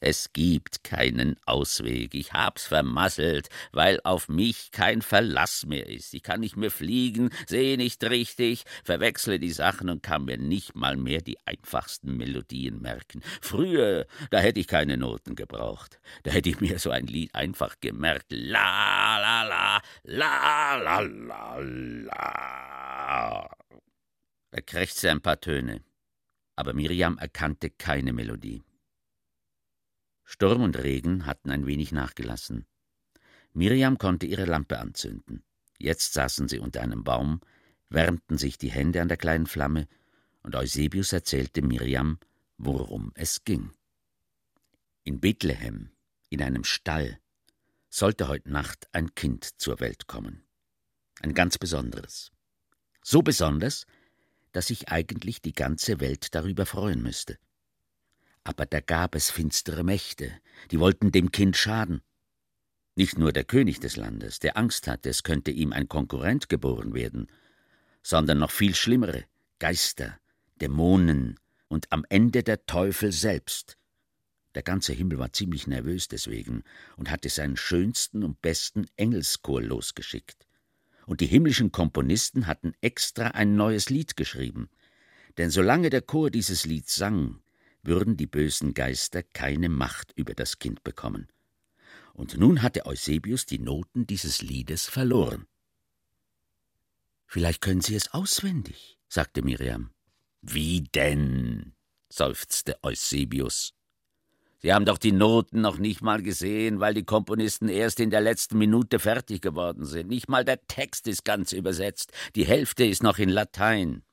Es 0.06 0.34
gibt 0.34 0.84
keinen 0.84 1.36
Ausweg. 1.46 2.14
Ich 2.14 2.34
hab's 2.34 2.66
vermasselt, 2.66 3.48
weil 3.72 4.00
auf 4.04 4.28
mich 4.28 4.70
kein 4.70 5.00
Verlass 5.00 5.64
mehr 5.64 5.88
ist. 5.88 6.12
Ich 6.12 6.22
kann 6.22 6.40
nicht 6.40 6.58
mehr 6.58 6.70
fliegen, 6.70 7.30
sehe 7.46 7.78
nicht 7.78 8.04
richtig, 8.04 8.64
verwechsle 8.84 9.38
die 9.38 9.52
Sachen 9.52 9.88
und 9.88 10.02
kann 10.02 10.26
mir 10.26 10.36
nicht 10.36 10.74
mal 10.74 10.98
mehr 10.98 11.22
die 11.22 11.38
einfachsten 11.46 12.18
Melodien 12.18 12.82
merken. 12.82 13.22
Früher, 13.40 14.06
da 14.30 14.40
hätte 14.40 14.60
ich 14.60 14.66
keine 14.66 14.98
Noten 14.98 15.36
gebraucht. 15.36 15.98
Da 16.24 16.32
hätte 16.32 16.50
ich 16.50 16.60
mir 16.60 16.78
so 16.78 16.90
ein 16.90 17.06
Lied 17.06 17.34
einfach 17.34 17.76
gemerkt. 17.80 18.26
La 18.28 19.18
la 19.18 19.42
la 19.44 19.63
la 20.02 20.76
la 20.76 21.00
la 21.00 21.58
la. 21.58 23.56
Er 24.50 24.62
krächzte 24.62 25.10
ein 25.10 25.20
paar 25.20 25.40
Töne, 25.40 25.82
aber 26.56 26.74
Miriam 26.74 27.18
erkannte 27.18 27.70
keine 27.70 28.12
Melodie. 28.12 28.62
Sturm 30.24 30.62
und 30.62 30.78
Regen 30.78 31.26
hatten 31.26 31.50
ein 31.50 31.66
wenig 31.66 31.92
nachgelassen. 31.92 32.66
Miriam 33.52 33.98
konnte 33.98 34.26
ihre 34.26 34.46
Lampe 34.46 34.78
anzünden. 34.78 35.44
Jetzt 35.78 36.14
saßen 36.14 36.48
sie 36.48 36.58
unter 36.58 36.80
einem 36.82 37.04
Baum, 37.04 37.40
wärmten 37.88 38.38
sich 38.38 38.58
die 38.58 38.70
Hände 38.70 39.02
an 39.02 39.08
der 39.08 39.16
kleinen 39.16 39.46
Flamme, 39.46 39.86
und 40.42 40.56
Eusebius 40.56 41.12
erzählte 41.12 41.62
Miriam, 41.62 42.18
worum 42.58 43.12
es 43.14 43.44
ging. 43.44 43.70
In 45.02 45.20
Bethlehem, 45.20 45.90
in 46.30 46.42
einem 46.42 46.64
Stall, 46.64 47.18
sollte 47.94 48.26
heute 48.26 48.50
Nacht 48.50 48.88
ein 48.90 49.14
Kind 49.14 49.60
zur 49.60 49.78
Welt 49.78 50.08
kommen. 50.08 50.42
Ein 51.22 51.32
ganz 51.32 51.58
besonderes. 51.58 52.32
So 53.04 53.22
besonders, 53.22 53.86
dass 54.50 54.66
sich 54.66 54.88
eigentlich 54.88 55.42
die 55.42 55.52
ganze 55.52 56.00
Welt 56.00 56.34
darüber 56.34 56.66
freuen 56.66 57.04
müsste. 57.04 57.38
Aber 58.42 58.66
da 58.66 58.80
gab 58.80 59.14
es 59.14 59.30
finstere 59.30 59.84
Mächte, 59.84 60.32
die 60.72 60.80
wollten 60.80 61.12
dem 61.12 61.30
Kind 61.30 61.56
schaden. 61.56 62.02
Nicht 62.96 63.16
nur 63.16 63.32
der 63.32 63.44
König 63.44 63.78
des 63.78 63.94
Landes, 63.94 64.40
der 64.40 64.56
Angst 64.56 64.88
hatte, 64.88 65.08
es 65.08 65.22
könnte 65.22 65.52
ihm 65.52 65.72
ein 65.72 65.88
Konkurrent 65.88 66.48
geboren 66.48 66.94
werden, 66.94 67.30
sondern 68.02 68.38
noch 68.38 68.50
viel 68.50 68.74
schlimmere 68.74 69.24
Geister, 69.60 70.18
Dämonen 70.56 71.38
und 71.68 71.92
am 71.92 72.04
Ende 72.08 72.42
der 72.42 72.66
Teufel 72.66 73.12
selbst. 73.12 73.78
Der 74.54 74.62
ganze 74.62 74.92
Himmel 74.92 75.18
war 75.18 75.32
ziemlich 75.32 75.66
nervös 75.66 76.08
deswegen 76.08 76.62
und 76.96 77.10
hatte 77.10 77.28
seinen 77.28 77.56
schönsten 77.56 78.22
und 78.22 78.40
besten 78.40 78.86
Engelschor 78.96 79.62
losgeschickt. 79.62 80.46
Und 81.06 81.20
die 81.20 81.26
himmlischen 81.26 81.72
Komponisten 81.72 82.46
hatten 82.46 82.72
extra 82.80 83.28
ein 83.28 83.56
neues 83.56 83.90
Lied 83.90 84.16
geschrieben. 84.16 84.70
Denn 85.36 85.50
solange 85.50 85.90
der 85.90 86.02
Chor 86.02 86.30
dieses 86.30 86.64
Lied 86.64 86.88
sang, 86.88 87.40
würden 87.82 88.16
die 88.16 88.26
bösen 88.26 88.72
Geister 88.72 89.22
keine 89.22 89.68
Macht 89.68 90.12
über 90.16 90.34
das 90.34 90.58
Kind 90.58 90.84
bekommen. 90.84 91.28
Und 92.14 92.38
nun 92.38 92.62
hatte 92.62 92.86
Eusebius 92.86 93.44
die 93.44 93.58
Noten 93.58 94.06
dieses 94.06 94.40
Liedes 94.40 94.86
verloren. 94.86 95.46
Vielleicht 97.26 97.60
können 97.60 97.80
Sie 97.80 97.96
es 97.96 98.14
auswendig, 98.14 98.98
sagte 99.08 99.42
Miriam. 99.42 99.90
Wie 100.40 100.82
denn? 100.82 101.74
seufzte 102.08 102.78
Eusebius. 102.84 103.74
Sie 104.64 104.72
haben 104.72 104.86
doch 104.86 104.96
die 104.96 105.12
Noten 105.12 105.60
noch 105.60 105.76
nicht 105.76 106.00
mal 106.00 106.22
gesehen, 106.22 106.80
weil 106.80 106.94
die 106.94 107.04
Komponisten 107.04 107.68
erst 107.68 108.00
in 108.00 108.08
der 108.08 108.22
letzten 108.22 108.56
Minute 108.56 108.98
fertig 108.98 109.42
geworden 109.42 109.84
sind. 109.84 110.08
Nicht 110.08 110.30
mal 110.30 110.42
der 110.42 110.66
Text 110.66 111.06
ist 111.06 111.26
ganz 111.26 111.52
übersetzt. 111.52 112.12
Die 112.34 112.46
Hälfte 112.46 112.86
ist 112.86 113.02
noch 113.02 113.18
in 113.18 113.28
Latein. 113.28 114.04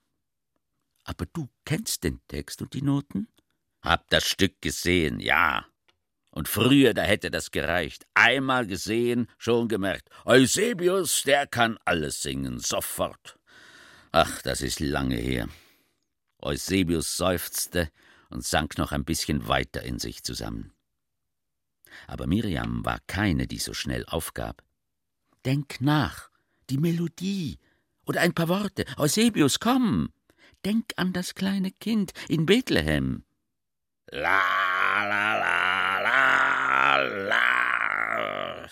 Aber 1.06 1.26
du 1.32 1.48
kennst 1.64 2.04
den 2.04 2.20
Text 2.28 2.62
und 2.62 2.74
die 2.74 2.82
Noten? 2.82 3.30
Hab 3.82 4.10
das 4.10 4.28
Stück 4.28 4.62
gesehen, 4.62 5.22
ja. 5.22 5.66
Und 6.32 6.50
früher, 6.50 6.94
da 6.94 7.04
hätte 7.04 7.32
das 7.32 7.52
gereicht. 7.52 8.06
Einmal 8.14 8.68
gesehen, 8.68 9.30
schon 9.38 9.70
gemerkt. 9.70 10.10
Eusebius, 10.26 11.24
der 11.24 11.48
kann 11.48 11.80
alles 11.86 12.24
singen, 12.24 12.60
sofort. 12.60 13.40
Ach, 14.12 14.42
das 14.42 14.62
ist 14.62 14.82
lange 14.82 15.16
her. 15.16 15.48
Eusebius 16.42 17.16
seufzte 17.16 17.90
und 18.32 18.46
sank 18.46 18.78
noch 18.78 18.92
ein 18.92 19.06
bisschen 19.06 19.48
weiter 19.48 19.84
in 19.84 20.00
sich 20.00 20.24
zusammen. 20.24 20.74
Aber 22.08 22.28
Miriam 22.28 22.86
war 22.86 23.00
keine, 23.08 23.48
die 23.48 23.60
so 23.60 23.74
schnell 23.74 24.06
aufgab. 24.06 24.64
Denk 25.46 25.82
nach, 25.82 26.30
die 26.70 26.78
Melodie 26.78 27.60
oder 28.06 28.22
ein 28.22 28.34
paar 28.34 28.48
Worte. 28.48 28.86
Eusebius, 28.98 29.60
komm! 29.60 30.14
Denk 30.64 30.94
an 30.96 31.12
das 31.12 31.34
kleine 31.34 31.72
Kind 31.72 32.12
in 32.30 32.46
Bethlehem. 32.46 33.24
La 34.12 34.42
la 35.08 35.38
la 35.40 36.00
la 36.00 36.98
la, 36.98 38.70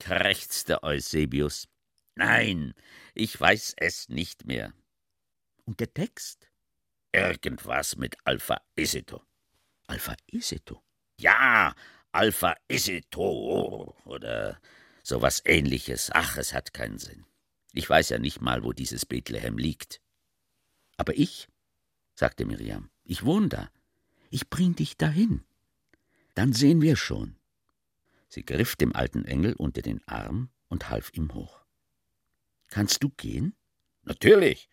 krächzte 0.00 0.82
Eusebius. 0.82 1.68
Nein, 2.14 2.74
ich 3.14 3.38
weiß 3.38 3.74
es 3.76 4.08
nicht 4.08 4.46
mehr. 4.46 4.72
Und 5.66 5.80
der 5.80 5.92
Text? 5.92 6.47
Irgendwas 7.12 7.96
mit 7.96 8.16
Alpha 8.24 8.60
Iseto. 8.76 9.22
Alpha 9.86 10.14
Iseto? 10.30 10.82
Ja, 11.18 11.74
Alpha 12.12 12.54
Iseto 12.68 13.96
oder 14.04 14.60
sowas 15.02 15.42
ähnliches. 15.44 16.10
Ach, 16.12 16.36
es 16.36 16.52
hat 16.52 16.74
keinen 16.74 16.98
Sinn. 16.98 17.24
Ich 17.72 17.88
weiß 17.88 18.10
ja 18.10 18.18
nicht 18.18 18.40
mal, 18.40 18.62
wo 18.62 18.72
dieses 18.72 19.06
Bethlehem 19.06 19.58
liegt. 19.58 20.00
Aber 20.96 21.16
ich, 21.16 21.48
sagte 22.14 22.44
Miriam, 22.44 22.90
ich 23.04 23.24
wohne 23.24 23.48
da. 23.48 23.70
Ich 24.30 24.50
bring 24.50 24.74
dich 24.74 24.96
dahin. 24.96 25.44
Dann 26.34 26.52
sehen 26.52 26.82
wir 26.82 26.96
schon. 26.96 27.36
Sie 28.28 28.44
griff 28.44 28.76
dem 28.76 28.94
alten 28.94 29.24
Engel 29.24 29.54
unter 29.54 29.80
den 29.80 30.06
Arm 30.06 30.50
und 30.68 30.90
half 30.90 31.10
ihm 31.14 31.32
hoch. 31.34 31.64
Kannst 32.68 33.02
du 33.02 33.08
gehen? 33.08 33.54
Natürlich, 34.02 34.68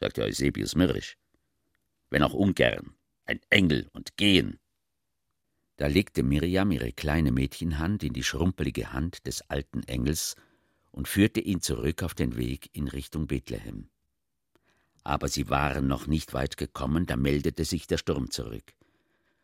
sagte 0.00 0.22
Eusebius 0.22 0.74
mürrisch, 0.74 1.16
wenn 2.10 2.22
auch 2.22 2.34
ungern. 2.34 2.94
Ein 3.24 3.40
Engel 3.50 3.88
und 3.92 4.16
gehen. 4.16 4.58
Da 5.76 5.88
legte 5.88 6.22
Miriam 6.22 6.70
ihre 6.70 6.92
kleine 6.92 7.32
Mädchenhand 7.32 8.02
in 8.02 8.12
die 8.12 8.22
schrumpelige 8.22 8.92
Hand 8.92 9.26
des 9.26 9.42
alten 9.50 9.82
Engels 9.82 10.36
und 10.90 11.08
führte 11.08 11.40
ihn 11.40 11.60
zurück 11.60 12.02
auf 12.02 12.14
den 12.14 12.36
Weg 12.36 12.70
in 12.72 12.88
Richtung 12.88 13.26
Bethlehem. 13.26 13.90
Aber 15.04 15.28
sie 15.28 15.50
waren 15.50 15.86
noch 15.86 16.06
nicht 16.06 16.32
weit 16.32 16.56
gekommen, 16.56 17.06
da 17.06 17.16
meldete 17.16 17.64
sich 17.64 17.86
der 17.86 17.98
Sturm 17.98 18.30
zurück. 18.30 18.72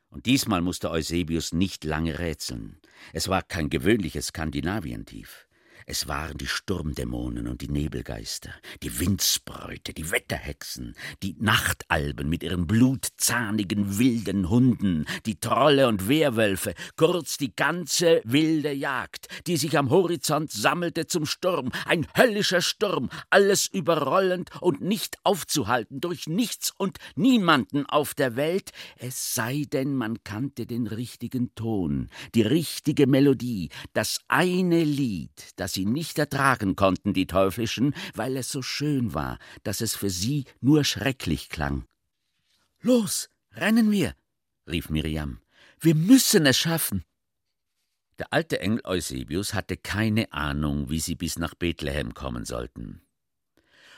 Und 0.09 0.27
diesmal 0.27 0.61
musste 0.61 0.91
Eusebius 0.91 1.53
nicht 1.53 1.85
lange 1.85 2.19
rätseln. 2.19 2.81
Es 3.13 3.29
war 3.29 3.43
kein 3.43 3.71
gewöhnliches 3.71 4.29
Skandinavientief. 4.29 5.47
Es 5.87 6.07
waren 6.07 6.39
die 6.39 6.47
Sturmdämonen 6.47 7.49
und 7.49 7.61
die 7.61 7.69
Nebelgeister, 7.69 8.51
die 8.83 9.01
Windsbräute, 9.01 9.93
die 9.93 10.11
Wetterhexen, 10.11 10.95
die 11.23 11.37
Nachtalben 11.39 12.29
mit 12.29 12.43
ihren 12.43 12.67
blutzahnigen 12.67 13.99
wilden 13.99 14.49
Hunden, 14.49 15.07
die 15.27 15.41
Trolle 15.41 15.89
und 15.89 16.09
Wehrwölfe, 16.09 16.75
kurz 16.97 17.37
die 17.37 17.55
ganze 17.55 18.21
wilde 18.25 18.73
Jagd, 18.73 19.27
die 19.47 19.57
sich 19.57 19.77
am 19.77 19.91
Horizont 19.91 20.53
sammelte 20.53 21.07
zum 21.07 21.27
Sturm, 21.27 21.73
ein 21.85 22.07
höllischer 22.17 22.61
Sturm, 22.61 23.11
alles 23.31 23.67
überrollend 23.67 24.51
und 24.61 24.81
nicht 24.81 25.17
aufzuhalten 25.25 26.01
durch 26.01 26.27
nichts 26.29 26.73
und 26.77 26.99
niemanden 27.17 27.87
auf 27.87 28.15
der 28.15 28.37
Welt, 28.37 28.71
es 28.97 29.35
sei 29.35 29.65
denn, 29.73 29.97
man 29.97 30.23
kannte 30.23 30.67
den 30.67 30.87
richtigen 30.87 31.55
Ton, 31.55 32.09
die 32.35 32.43
richtige 32.43 33.07
Melodie, 33.07 33.71
das 33.93 34.21
eine 34.29 34.85
Lied, 34.85 35.33
das 35.57 35.72
das 35.73 35.77
sie 35.77 35.87
nicht 35.87 36.19
ertragen 36.19 36.77
konnten, 36.77 37.15
die 37.15 37.27
Teuflischen, 37.27 37.95
weil 38.15 38.37
es 38.37 38.53
so 38.53 38.61
schön 38.61 39.15
war, 39.15 39.39
dass 39.63 39.81
es 39.81 39.95
für 39.97 40.11
sie 40.11 40.45
nur 40.61 40.85
schrecklich 40.85 41.49
klang. 41.49 41.87
Los, 42.83 43.31
rennen 43.53 43.91
wir, 43.91 44.15
rief 44.67 44.91
Miriam. 44.91 45.41
Wir 45.81 45.95
müssen 45.95 46.45
es 46.45 46.59
schaffen. 46.59 47.05
Der 48.19 48.35
alte 48.35 48.61
Engel 48.61 48.83
Eusebius 48.85 49.55
hatte 49.55 49.79
keine 49.79 50.31
Ahnung, 50.35 50.91
wie 50.91 51.01
sie 51.01 51.15
bis 51.15 51.39
nach 51.39 51.55
Bethlehem 51.55 52.13
kommen 52.13 52.45
sollten. 52.45 53.01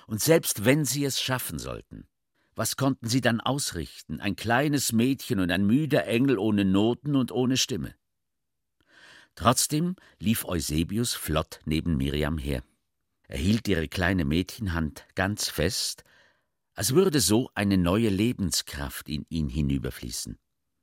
Und 0.06 0.22
selbst 0.22 0.64
wenn 0.64 0.84
sie 0.84 1.04
es 1.04 1.20
schaffen 1.20 1.58
sollten, 1.58 2.06
was 2.54 2.76
konnten 2.76 3.08
sie 3.08 3.20
dann 3.20 3.40
ausrichten? 3.40 4.20
Ein 4.20 4.36
kleines 4.36 4.92
Mädchen 4.92 5.40
und 5.40 5.50
ein 5.50 5.66
müder 5.66 6.06
Engel 6.06 6.38
ohne 6.38 6.64
Noten 6.64 7.16
und 7.16 7.32
ohne 7.32 7.56
Stimme. 7.56 7.96
Trotzdem 9.34 9.96
lief 10.18 10.44
Eusebius 10.44 11.14
flott 11.14 11.60
neben 11.64 11.96
Miriam 11.96 12.38
her. 12.38 12.62
Er 13.26 13.38
hielt 13.38 13.66
ihre 13.68 13.88
kleine 13.88 14.24
Mädchenhand 14.24 15.06
ganz 15.14 15.48
fest, 15.48 16.04
als 16.74 16.94
würde 16.94 17.20
so 17.20 17.50
eine 17.54 17.78
neue 17.78 18.08
Lebenskraft 18.08 19.08
in 19.08 19.24
ihn 19.28 19.48
hinüberfließen. 19.48 20.38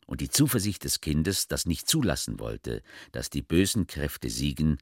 Und 0.06 0.22
die 0.22 0.30
Zuversicht 0.30 0.84
des 0.84 1.00
Kindes, 1.00 1.48
das 1.48 1.66
nicht 1.66 1.88
zulassen 1.88 2.40
wollte, 2.40 2.82
dass 3.12 3.30
die 3.30 3.42
bösen 3.42 3.88
Kräfte 3.88 4.30
siegen, 4.30 4.78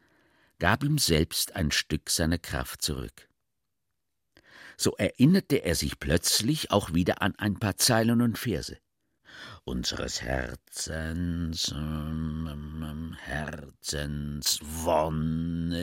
gab 0.57 0.83
ihm 0.83 0.97
selbst 0.97 1.55
ein 1.55 1.71
Stück 1.71 2.09
seiner 2.09 2.37
Kraft 2.37 2.81
zurück. 2.81 3.29
So 4.77 4.95
erinnerte 4.95 5.57
er 5.57 5.75
sich 5.75 5.99
plötzlich 5.99 6.71
auch 6.71 6.93
wieder 6.93 7.21
an 7.21 7.35
ein 7.35 7.59
paar 7.59 7.77
Zeilen 7.77 8.21
und 8.21 8.37
Verse. 8.37 8.77
Unseres 9.63 10.21
Herzens, 10.21 11.71
ähm, 11.75 13.15
Herzens 13.19 14.59
Wonne 14.61 15.77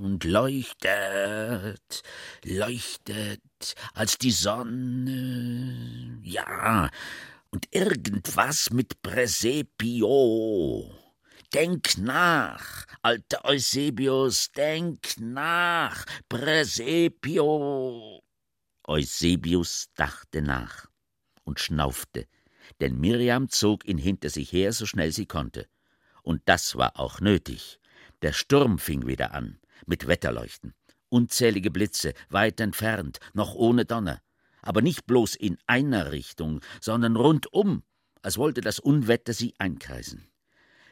und 0.00 0.24
leuchtet, 0.24 2.02
leuchtet 2.44 3.74
als 3.94 4.18
die 4.18 4.32
Sonne. 4.32 6.18
Ja, 6.22 6.90
und 7.50 7.68
irgendwas 7.70 8.70
mit 8.70 9.00
Präsepio. 9.02 10.90
Denk 11.54 11.98
nach, 11.98 12.86
alter 13.02 13.44
Eusebius, 13.44 14.50
denk 14.52 15.18
nach, 15.18 16.04
Präsepio. 16.28 18.22
Eusebius 18.88 19.86
dachte 19.94 20.42
nach 20.42 20.88
und 21.46 21.60
schnaufte, 21.60 22.26
denn 22.80 22.98
Miriam 22.98 23.48
zog 23.48 23.86
ihn 23.86 23.98
hinter 23.98 24.28
sich 24.28 24.52
her, 24.52 24.72
so 24.72 24.84
schnell 24.84 25.12
sie 25.12 25.26
konnte. 25.26 25.66
Und 26.22 26.42
das 26.44 26.76
war 26.76 26.98
auch 26.98 27.20
nötig. 27.20 27.78
Der 28.22 28.32
Sturm 28.32 28.78
fing 28.78 29.06
wieder 29.06 29.32
an, 29.32 29.58
mit 29.86 30.06
Wetterleuchten. 30.06 30.74
Unzählige 31.08 31.70
Blitze, 31.70 32.12
weit 32.28 32.60
entfernt, 32.60 33.20
noch 33.32 33.54
ohne 33.54 33.84
Donner. 33.84 34.20
Aber 34.60 34.82
nicht 34.82 35.06
bloß 35.06 35.36
in 35.36 35.56
einer 35.66 36.10
Richtung, 36.10 36.60
sondern 36.80 37.14
rundum, 37.14 37.84
als 38.22 38.38
wollte 38.38 38.60
das 38.60 38.80
Unwetter 38.80 39.32
sie 39.32 39.54
einkreisen. 39.58 40.28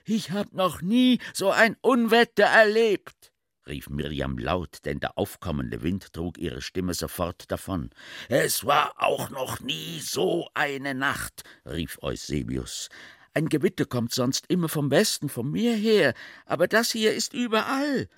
Ich 0.05 0.31
hab 0.31 0.53
noch 0.53 0.83
nie 0.83 1.19
so 1.33 1.51
ein 1.51 1.77
Unwetter 1.81 2.45
erlebt, 2.45 3.33
rief 3.67 3.89
Miriam 3.89 4.39
laut, 4.39 4.79
denn 4.85 5.01
der 5.01 5.17
aufkommende 5.19 5.83
Wind 5.83 6.13
trug 6.13 6.39
ihre 6.39 6.61
Stimme 6.61 6.95
sofort 6.95 7.51
davon. 7.51 7.91
Es 8.29 8.65
war 8.65 8.95
auch 8.97 9.31
noch 9.31 9.61
nie 9.61 10.01
so 10.01 10.49
eine 10.55 10.95
Nacht, 10.95 11.43
rief 11.67 11.99
Eusebius. 12.03 12.89
Ein 13.35 13.49
Gewitter 13.49 13.85
kommt 13.85 14.13
sonst 14.13 14.47
immer 14.49 14.69
vom 14.69 14.91
Westen, 14.91 15.29
vom 15.29 15.51
Meer 15.51 15.77
her, 15.77 16.15
aber 16.47 16.69
das 16.69 16.93
hier 16.93 17.15
ist 17.15 17.33
überall. 17.33 18.09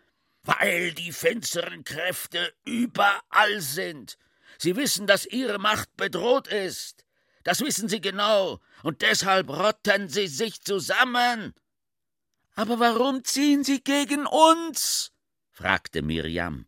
Weil 0.42 0.92
die 0.92 1.12
finsteren 1.12 1.84
Kräfte 1.84 2.52
überall 2.64 3.60
sind. 3.60 4.18
Sie 4.58 4.76
wissen, 4.76 5.06
dass 5.06 5.26
ihre 5.26 5.58
Macht 5.58 5.96
bedroht 5.96 6.48
ist. 6.48 7.04
Das 7.44 7.60
wissen 7.60 7.88
sie 7.88 8.00
genau, 8.00 8.60
und 8.82 9.02
deshalb 9.02 9.48
rotten 9.48 10.08
sie 10.08 10.26
sich 10.26 10.60
zusammen. 10.62 11.54
Aber 12.56 12.80
warum 12.80 13.22
ziehen 13.22 13.64
Sie 13.64 13.84
gegen 13.84 14.26
uns? 14.26 15.12
Fragte 15.56 16.02
Miriam. 16.02 16.66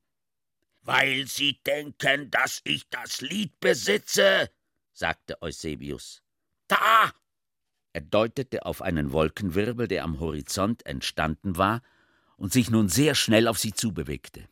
Weil 0.81 1.27
Sie 1.27 1.61
denken, 1.67 2.31
dass 2.31 2.63
ich 2.65 2.89
das 2.89 3.21
Lied 3.21 3.61
besitze, 3.61 4.51
sagte 4.93 5.43
Eusebius. 5.43 6.23
Da! 6.69 7.13
Er 7.93 8.01
deutete 8.01 8.65
auf 8.65 8.81
einen 8.81 9.13
Wolkenwirbel, 9.13 9.89
der 9.89 10.05
am 10.05 10.21
Horizont 10.21 10.87
entstanden 10.87 11.59
war 11.59 11.83
und 12.39 12.53
sich 12.53 12.71
nun 12.71 12.89
sehr 12.89 13.15
schnell 13.15 13.47
auf 13.47 13.59
sie 13.59 13.75
zubewegte. 13.75 14.49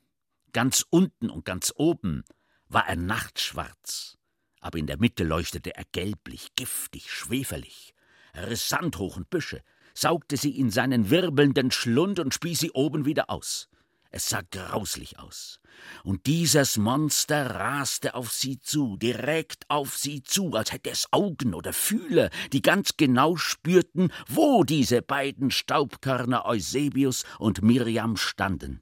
Ganz 0.52 0.85
unten 0.90 1.31
und 1.31 1.47
ganz 1.47 1.73
oben 1.75 2.23
war 2.69 2.87
er 2.87 2.97
nachtschwarz, 2.97 4.19
aber 4.61 4.78
in 4.78 4.87
der 4.87 4.99
Mitte 4.99 5.25
leuchtete 5.25 5.75
er 5.75 5.85
gelblich, 5.93 6.49
giftig, 6.57 7.11
schwefelig. 7.11 7.95
Er 8.35 8.50
riss 8.50 8.69
Sand 8.69 8.99
hoch 8.99 9.16
und 9.16 9.31
Büsche, 9.31 9.62
saugte 9.95 10.37
sie 10.37 10.59
in 10.59 10.71
seinen 10.71 11.09
wirbelnden 11.09 11.71
Schlund 11.71 12.19
und 12.19 12.35
spie 12.35 12.55
sie 12.55 12.73
oben 12.73 13.07
wieder 13.07 13.31
aus. 13.31 13.71
Es 14.11 14.29
sah 14.29 14.43
grauslich 14.51 15.19
aus. 15.19 15.61
Und 16.05 16.27
dieses 16.27 16.79
Monster 16.79 17.51
raste 17.51 18.15
auf 18.15 18.33
sie 18.33 18.61
zu, 18.61 18.97
direkt 18.97 19.69
auf 19.69 19.97
sie 19.97 20.23
zu, 20.23 20.55
als 20.55 20.73
hätte 20.73 20.91
es 20.91 21.07
Augen 21.13 21.55
oder 21.55 21.73
Fühler, 21.73 22.31
die 22.53 22.63
ganz 22.63 22.97
genau 22.97 23.37
spürten, 23.37 24.13
wo 24.27 24.65
diese 24.65 25.03
beiden 25.03 25.51
Staubkörner 25.51 26.47
Eusebius 26.47 27.25
und 27.39 27.63
Miriam 27.63 28.17
standen. 28.17 28.81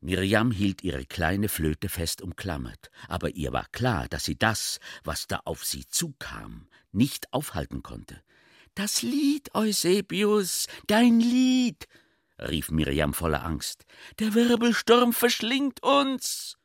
Miriam 0.00 0.50
hielt 0.50 0.82
ihre 0.82 1.06
kleine 1.06 1.48
Flöte 1.48 1.88
fest 1.88 2.22
umklammert, 2.22 2.90
aber 3.06 3.30
ihr 3.30 3.52
war 3.52 3.66
klar, 3.70 4.08
dass 4.08 4.24
sie 4.24 4.36
das, 4.36 4.80
was 5.04 5.28
da 5.28 5.40
auf 5.44 5.64
sie 5.64 5.86
zukam, 5.86 6.66
nicht 6.90 7.32
aufhalten 7.32 7.84
konnte. 7.84 8.20
Das 8.74 9.02
Lied, 9.02 9.54
Eusebius, 9.54 10.66
dein 10.86 11.20
Lied, 11.20 11.86
rief 12.48 12.70
Miriam 12.70 13.14
voller 13.14 13.44
Angst. 13.44 13.84
Der 14.18 14.34
Wirbelsturm 14.34 15.12
verschlingt 15.12 15.82
uns. 15.82 16.56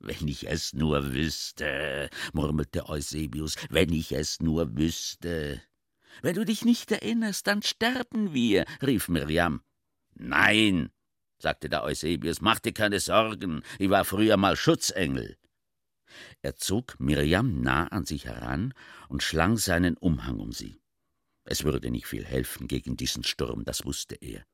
Wenn 0.00 0.28
ich 0.28 0.48
es 0.48 0.72
nur 0.72 1.12
wüsste, 1.12 2.10
murmelte 2.32 2.88
Eusebius, 2.88 3.56
wenn 3.70 3.92
ich 3.92 4.12
es 4.12 4.40
nur 4.40 4.76
wüsste. 4.76 5.62
Wenn 6.22 6.34
du 6.34 6.44
dich 6.44 6.64
nicht 6.64 6.92
erinnerst, 6.92 7.46
dann 7.46 7.62
sterben 7.62 8.34
wir, 8.34 8.64
rief 8.82 9.08
Miriam. 9.08 9.62
Nein, 10.14 10.90
sagte 11.38 11.68
der 11.68 11.84
Eusebius, 11.84 12.40
mach 12.40 12.60
dir 12.60 12.72
keine 12.72 13.00
Sorgen, 13.00 13.62
ich 13.78 13.90
war 13.90 14.04
früher 14.04 14.36
mal 14.36 14.56
Schutzengel. 14.56 15.36
Er 16.42 16.56
zog 16.56 16.98
Miriam 17.00 17.60
nah 17.60 17.88
an 17.88 18.04
sich 18.04 18.26
heran 18.26 18.74
und 19.08 19.22
schlang 19.22 19.56
seinen 19.56 19.96
Umhang 19.96 20.38
um 20.38 20.52
sie. 20.52 20.80
Es 21.44 21.64
würde 21.64 21.90
nicht 21.90 22.06
viel 22.06 22.24
helfen 22.24 22.68
gegen 22.68 22.96
diesen 22.96 23.24
Sturm, 23.24 23.64
das 23.64 23.84
wusste 23.84 24.14
er. 24.14 24.44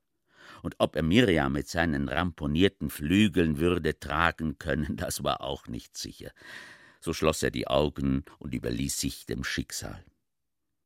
Und 0.61 0.75
ob 0.77 0.95
er 0.95 1.03
Miriam 1.03 1.53
mit 1.53 1.67
seinen 1.67 2.07
ramponierten 2.09 2.89
Flügeln 2.89 3.57
würde 3.57 3.99
tragen 3.99 4.57
können, 4.59 4.95
das 4.97 5.23
war 5.23 5.41
auch 5.41 5.67
nicht 5.67 5.97
sicher. 5.97 6.31
So 6.99 7.13
schloss 7.13 7.41
er 7.41 7.51
die 7.51 7.67
Augen 7.67 8.23
und 8.37 8.53
überließ 8.53 8.99
sich 8.99 9.25
dem 9.25 9.43
Schicksal. 9.43 10.03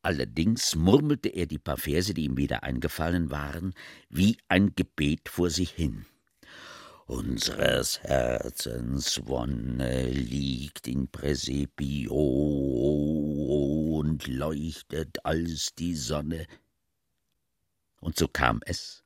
Allerdings 0.01 0.75
murmelte 0.75 1.29
er 1.29 1.47
die 1.47 1.57
paar 1.57 1.77
Verse, 1.77 2.13
die 2.13 2.25
ihm 2.25 2.37
wieder 2.37 2.61
eingefallen 2.63 3.31
waren, 3.31 3.73
wie 4.09 4.37
ein 4.47 4.75
Gebet 4.75 5.29
vor 5.29 5.49
sich 5.49 5.71
hin. 5.71 6.05
Unseres 7.07 8.01
Herzens 8.01 9.25
Wonne 9.27 10.09
liegt 10.09 10.87
in 10.87 11.07
Präsepio 11.07 12.15
und 13.99 14.27
leuchtet 14.27 15.23
als 15.23 15.75
die 15.75 15.95
Sonne. 15.95 16.47
Und 17.99 18.17
so 18.17 18.27
kam 18.27 18.61
es, 18.65 19.03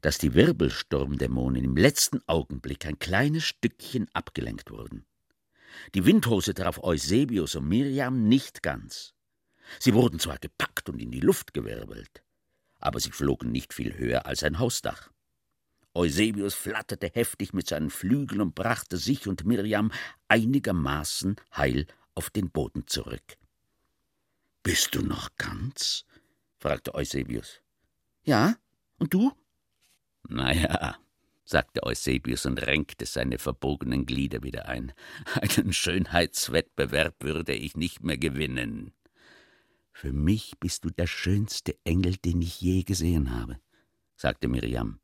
dass 0.00 0.18
die 0.18 0.34
Wirbelsturmdämonen 0.34 1.64
im 1.64 1.76
letzten 1.76 2.20
Augenblick 2.26 2.86
ein 2.86 2.98
kleines 2.98 3.44
Stückchen 3.44 4.08
abgelenkt 4.12 4.70
wurden. 4.70 5.04
Die 5.94 6.04
Windhose 6.06 6.54
traf 6.54 6.78
Eusebius 6.78 7.54
und 7.54 7.68
Miriam 7.68 8.28
nicht 8.28 8.62
ganz. 8.62 9.14
Sie 9.78 9.94
wurden 9.94 10.18
zwar 10.18 10.38
gepackt 10.38 10.88
und 10.88 11.00
in 11.00 11.10
die 11.10 11.20
Luft 11.20 11.54
gewirbelt, 11.54 12.22
aber 12.78 13.00
sie 13.00 13.10
flogen 13.10 13.50
nicht 13.50 13.74
viel 13.74 13.96
höher 13.96 14.26
als 14.26 14.42
ein 14.42 14.58
Hausdach. 14.58 15.10
Eusebius 15.94 16.54
flatterte 16.54 17.10
heftig 17.12 17.52
mit 17.54 17.68
seinen 17.68 17.90
Flügeln 17.90 18.42
und 18.42 18.54
brachte 18.54 18.98
sich 18.98 19.26
und 19.26 19.44
Miriam 19.44 19.90
einigermaßen 20.28 21.36
heil 21.56 21.86
auf 22.14 22.30
den 22.30 22.50
Boden 22.50 22.86
zurück. 22.86 23.38
Bist 24.62 24.94
du 24.94 25.02
noch 25.02 25.30
ganz? 25.36 26.04
fragte 26.58 26.94
Eusebius. 26.94 27.60
Ja, 28.24 28.56
und 28.98 29.14
du? 29.14 29.32
Na 30.28 30.52
ja, 30.52 30.96
sagte 31.44 31.84
Eusebius 31.84 32.46
und 32.46 32.58
renkte 32.58 33.06
seine 33.06 33.38
verbogenen 33.38 34.06
Glieder 34.06 34.42
wieder 34.42 34.66
ein. 34.68 34.92
Einen 35.34 35.72
Schönheitswettbewerb 35.72 37.22
würde 37.22 37.54
ich 37.54 37.76
nicht 37.76 38.02
mehr 38.02 38.18
gewinnen. 38.18 38.92
Für 39.92 40.12
mich 40.12 40.58
bist 40.58 40.84
du 40.84 40.90
der 40.90 41.06
schönste 41.06 41.76
Engel, 41.84 42.16
den 42.16 42.42
ich 42.42 42.60
je 42.60 42.82
gesehen 42.82 43.30
habe, 43.30 43.58
sagte 44.16 44.48
Miriam 44.48 45.00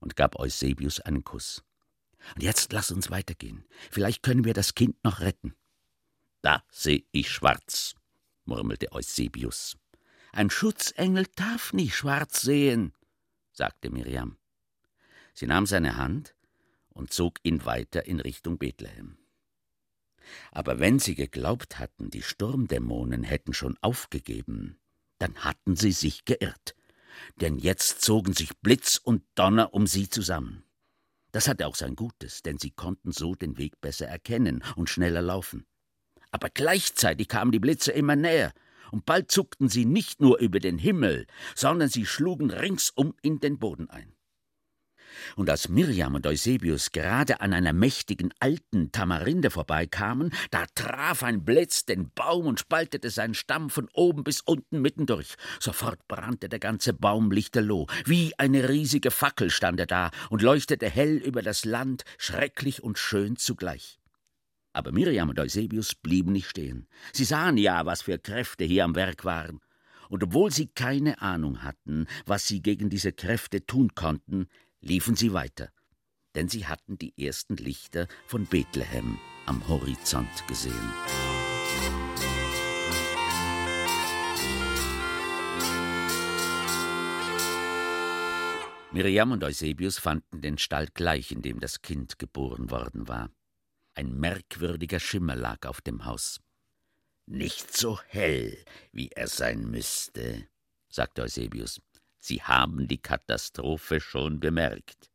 und 0.00 0.16
gab 0.16 0.36
Eusebius 0.36 1.00
einen 1.00 1.22
Kuss. 1.22 1.62
Und 2.34 2.42
jetzt 2.42 2.72
lass 2.72 2.90
uns 2.90 3.10
weitergehen. 3.10 3.64
Vielleicht 3.90 4.22
können 4.22 4.44
wir 4.44 4.54
das 4.54 4.74
Kind 4.74 4.96
noch 5.04 5.20
retten. 5.20 5.54
Da 6.40 6.64
seh 6.70 7.04
ich 7.12 7.30
schwarz, 7.30 7.94
murmelte 8.44 8.90
Eusebius. 8.92 9.76
Ein 10.32 10.50
Schutzengel 10.50 11.26
darf 11.36 11.72
nicht 11.72 11.94
schwarz 11.94 12.40
sehen, 12.40 12.94
sagte 13.52 13.90
Miriam. 13.90 14.38
Sie 15.32 15.46
nahm 15.46 15.66
seine 15.66 15.96
Hand 15.96 16.34
und 16.90 17.12
zog 17.12 17.38
ihn 17.42 17.64
weiter 17.64 18.06
in 18.06 18.20
Richtung 18.20 18.58
Bethlehem. 18.58 19.18
Aber 20.50 20.78
wenn 20.78 20.98
sie 20.98 21.14
geglaubt 21.14 21.78
hatten, 21.78 22.10
die 22.10 22.22
Sturmdämonen 22.22 23.22
hätten 23.24 23.54
schon 23.54 23.76
aufgegeben, 23.80 24.78
dann 25.18 25.36
hatten 25.36 25.76
sie 25.76 25.92
sich 25.92 26.24
geirrt 26.24 26.74
denn 27.40 27.58
jetzt 27.58 28.02
zogen 28.02 28.32
sich 28.32 28.56
Blitz 28.58 29.00
und 29.02 29.22
Donner 29.34 29.74
um 29.74 29.86
sie 29.86 30.08
zusammen. 30.08 30.64
Das 31.32 31.48
hatte 31.48 31.66
auch 31.66 31.76
sein 31.76 31.96
Gutes, 31.96 32.42
denn 32.42 32.58
sie 32.58 32.70
konnten 32.70 33.12
so 33.12 33.34
den 33.34 33.56
Weg 33.56 33.80
besser 33.80 34.06
erkennen 34.06 34.62
und 34.76 34.90
schneller 34.90 35.22
laufen. 35.22 35.66
Aber 36.30 36.50
gleichzeitig 36.50 37.28
kamen 37.28 37.52
die 37.52 37.58
Blitze 37.58 37.92
immer 37.92 38.16
näher, 38.16 38.52
und 38.90 39.06
bald 39.06 39.30
zuckten 39.30 39.70
sie 39.70 39.86
nicht 39.86 40.20
nur 40.20 40.38
über 40.38 40.60
den 40.60 40.76
Himmel, 40.76 41.26
sondern 41.54 41.88
sie 41.88 42.04
schlugen 42.04 42.50
ringsum 42.50 43.14
in 43.22 43.40
den 43.40 43.58
Boden 43.58 43.88
ein. 43.88 44.14
Und 45.36 45.50
als 45.50 45.68
Miriam 45.68 46.14
und 46.14 46.26
Eusebius 46.26 46.92
gerade 46.92 47.40
an 47.40 47.52
einer 47.52 47.72
mächtigen 47.72 48.32
alten 48.40 48.92
Tamarinde 48.92 49.50
vorbeikamen, 49.50 50.32
da 50.50 50.64
traf 50.74 51.22
ein 51.22 51.44
Blitz 51.44 51.84
den 51.84 52.10
Baum 52.14 52.46
und 52.46 52.60
spaltete 52.60 53.10
seinen 53.10 53.34
Stamm 53.34 53.70
von 53.70 53.88
oben 53.92 54.24
bis 54.24 54.40
unten 54.40 54.80
mittendurch. 54.80 55.34
Sofort 55.60 56.06
brannte 56.08 56.48
der 56.48 56.58
ganze 56.58 56.92
Baum 56.92 57.30
lichterloh. 57.30 57.86
Wie 58.04 58.32
eine 58.38 58.68
riesige 58.68 59.10
Fackel 59.10 59.50
stand 59.50 59.80
er 59.80 59.86
da 59.86 60.10
und 60.30 60.42
leuchtete 60.42 60.88
hell 60.88 61.16
über 61.16 61.42
das 61.42 61.64
Land, 61.64 62.04
schrecklich 62.18 62.82
und 62.82 62.98
schön 62.98 63.36
zugleich. 63.36 63.98
Aber 64.72 64.92
Miriam 64.92 65.28
und 65.28 65.38
Eusebius 65.38 65.94
blieben 65.94 66.32
nicht 66.32 66.48
stehen. 66.48 66.86
Sie 67.12 67.24
sahen 67.24 67.58
ja, 67.58 67.84
was 67.84 68.02
für 68.02 68.18
Kräfte 68.18 68.64
hier 68.64 68.84
am 68.84 68.94
Werk 68.94 69.24
waren. 69.24 69.60
Und 70.08 70.22
obwohl 70.22 70.50
sie 70.50 70.66
keine 70.66 71.20
Ahnung 71.20 71.62
hatten, 71.62 72.06
was 72.26 72.46
sie 72.46 72.62
gegen 72.62 72.90
diese 72.90 73.12
Kräfte 73.12 73.64
tun 73.64 73.94
konnten, 73.94 74.48
liefen 74.82 75.16
sie 75.16 75.32
weiter, 75.32 75.70
denn 76.34 76.48
sie 76.48 76.66
hatten 76.66 76.98
die 76.98 77.14
ersten 77.16 77.56
Lichter 77.56 78.08
von 78.26 78.46
Bethlehem 78.46 79.18
am 79.46 79.66
Horizont 79.68 80.46
gesehen. 80.46 80.92
Miriam 88.92 89.32
und 89.32 89.42
Eusebius 89.42 89.98
fanden 89.98 90.42
den 90.42 90.58
Stall 90.58 90.86
gleich, 90.92 91.32
in 91.32 91.40
dem 91.40 91.60
das 91.60 91.80
Kind 91.80 92.18
geboren 92.18 92.70
worden 92.70 93.08
war. 93.08 93.30
Ein 93.94 94.12
merkwürdiger 94.18 95.00
Schimmer 95.00 95.34
lag 95.34 95.66
auf 95.66 95.80
dem 95.80 96.04
Haus. 96.04 96.40
Nicht 97.26 97.74
so 97.74 97.98
hell, 98.08 98.62
wie 98.90 99.08
er 99.08 99.28
sein 99.28 99.70
müsste, 99.70 100.46
sagte 100.90 101.22
Eusebius. 101.22 101.80
Sie 102.24 102.40
haben 102.40 102.86
die 102.86 103.02
Katastrophe 103.02 103.98
schon 104.00 104.38
bemerkt. 104.38 105.10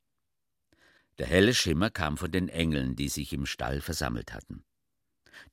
Der 1.19 1.25
helle 1.25 1.53
Schimmer 1.53 1.89
kam 1.89 2.17
von 2.17 2.29
den 2.29 2.49
Engeln, 2.49 2.97
die 2.97 3.07
sich 3.07 3.31
im 3.31 3.45
Stall 3.45 3.79
versammelt 3.79 4.33
hatten. 4.33 4.65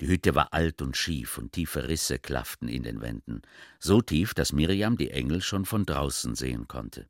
Die 0.00 0.08
Hütte 0.08 0.34
war 0.34 0.52
alt 0.52 0.82
und 0.82 0.96
schief, 0.96 1.38
und 1.38 1.52
tiefe 1.52 1.86
Risse 1.86 2.18
klafften 2.18 2.66
in 2.66 2.82
den 2.82 3.00
Wänden, 3.00 3.42
so 3.78 4.00
tief, 4.00 4.34
dass 4.34 4.52
Miriam 4.52 4.96
die 4.96 5.12
Engel 5.12 5.42
schon 5.42 5.64
von 5.64 5.86
draußen 5.86 6.34
sehen 6.34 6.66
konnte. 6.66 7.08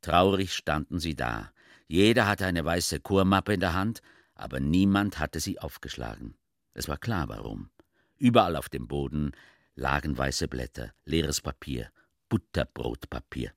Traurig 0.00 0.52
standen 0.52 0.98
sie 0.98 1.14
da. 1.14 1.52
Jeder 1.86 2.26
hatte 2.26 2.46
eine 2.46 2.64
weiße 2.64 2.98
Chormappe 2.98 3.54
in 3.54 3.60
der 3.60 3.74
Hand, 3.74 4.02
aber 4.34 4.58
niemand 4.58 5.20
hatte 5.20 5.38
sie 5.38 5.60
aufgeschlagen. 5.60 6.36
Es 6.72 6.88
war 6.88 6.98
klar 6.98 7.28
warum. 7.28 7.70
Überall 8.18 8.56
auf 8.56 8.68
dem 8.68 8.88
Boden 8.88 9.30
lagen 9.76 10.18
weiße 10.18 10.48
Blätter, 10.48 10.92
leeres 11.04 11.40
Papier, 11.40 11.92
Butterbrotpapier. 12.34 13.52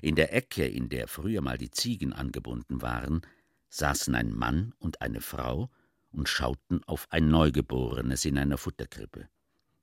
In 0.00 0.14
der 0.14 0.32
Ecke, 0.32 0.66
in 0.66 0.88
der 0.88 1.06
früher 1.06 1.42
mal 1.42 1.58
die 1.58 1.70
Ziegen 1.70 2.14
angebunden 2.14 2.80
waren, 2.80 3.20
saßen 3.68 4.14
ein 4.14 4.32
Mann 4.32 4.72
und 4.78 5.02
eine 5.02 5.20
Frau 5.20 5.70
und 6.12 6.30
schauten 6.30 6.82
auf 6.84 7.08
ein 7.10 7.28
Neugeborenes 7.28 8.24
in 8.24 8.38
einer 8.38 8.56
Futterkrippe. 8.56 9.28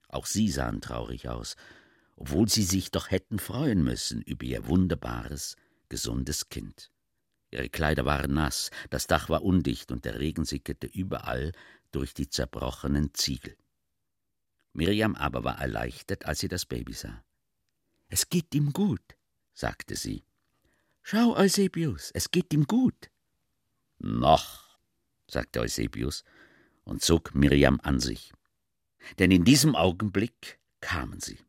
Auch 0.07 0.25
sie 0.25 0.49
sahen 0.49 0.81
traurig 0.81 1.29
aus, 1.29 1.57
obwohl 2.15 2.49
sie 2.49 2.63
sich 2.63 2.89
doch 2.89 3.11
hätten 3.11 3.37
freuen 3.37 3.83
müssen 3.83 4.23
über 4.23 4.45
ihr 4.45 4.67
wunderbares, 4.67 5.55
gesundes 5.89 6.49
Kind. 6.49 6.91
Ihre 7.51 7.69
Kleider 7.69 8.03
waren 8.05 8.33
nass, 8.33 8.71
das 8.89 9.05
Dach 9.05 9.29
war 9.29 9.43
undicht 9.43 9.91
und 9.91 10.05
der 10.05 10.19
Regen 10.19 10.43
sickerte 10.43 10.87
überall 10.87 11.51
durch 11.91 12.15
die 12.15 12.29
zerbrochenen 12.29 13.13
Ziegel. 13.13 13.55
Miriam 14.73 15.15
aber 15.15 15.43
war 15.43 15.59
erleichtert, 15.59 16.25
als 16.25 16.39
sie 16.39 16.47
das 16.47 16.65
Baby 16.65 16.93
sah. 16.93 17.23
Es 18.09 18.29
geht 18.29 18.53
ihm 18.53 18.73
gut, 18.73 19.01
sagte 19.53 19.95
sie. 19.95 20.23
Schau, 21.03 21.35
Eusebius, 21.35 22.11
es 22.13 22.31
geht 22.31 22.51
ihm 22.53 22.65
gut. 22.65 23.09
Noch, 23.99 24.77
sagte 25.27 25.61
Eusebius 25.61 26.23
und 26.83 27.01
zog 27.01 27.33
Miriam 27.35 27.79
an 27.83 27.99
sich. 27.99 28.33
Denn 29.19 29.31
in 29.31 29.45
diesem 29.45 29.75
Augenblick 29.75 30.59
kamen 30.81 31.19
sie. 31.19 31.39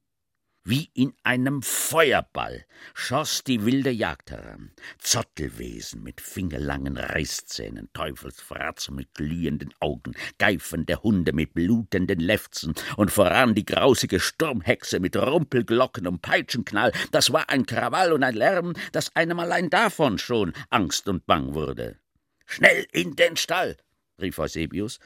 Wie 0.63 0.91
in 0.93 1.15
einem 1.23 1.63
Feuerball 1.63 2.67
schoss 2.93 3.43
die 3.43 3.65
wilde 3.65 3.91
Jagd 3.91 4.31
heran. 4.31 4.73
Zottelwesen 4.99 6.03
mit 6.03 6.21
fingerlangen 6.21 6.99
Reißzähnen, 6.99 7.89
Teufelsfratzen 7.95 8.95
mit 8.95 9.15
glühenden 9.15 9.73
Augen, 9.81 10.13
geifende 10.37 11.03
Hunde 11.03 11.33
mit 11.33 11.55
blutenden 11.55 12.21
Lefzen 12.21 12.75
und 12.99 13.11
voran 13.11 13.55
die 13.55 13.65
grausige 13.65 14.21
Sturmhexe 14.21 15.01
mit 15.01 15.17
Rumpelglocken 15.17 16.07
und 16.07 16.21
Peitschenknall. 16.21 16.93
Das 17.11 17.33
war 17.33 17.49
ein 17.49 17.65
Krawall 17.65 18.13
und 18.13 18.23
ein 18.23 18.35
Lärm, 18.35 18.75
dass 18.93 19.17
einem 19.17 19.41
allein 19.41 19.71
davon 19.71 20.19
schon 20.19 20.53
Angst 20.69 21.09
und 21.09 21.25
Bang 21.25 21.55
wurde. 21.55 21.97
Schnell 22.45 22.87
in 22.93 23.17
den 23.17 23.39
Stall! 23.39 23.79
rief 24.21 24.39
Eusebius 24.39 24.99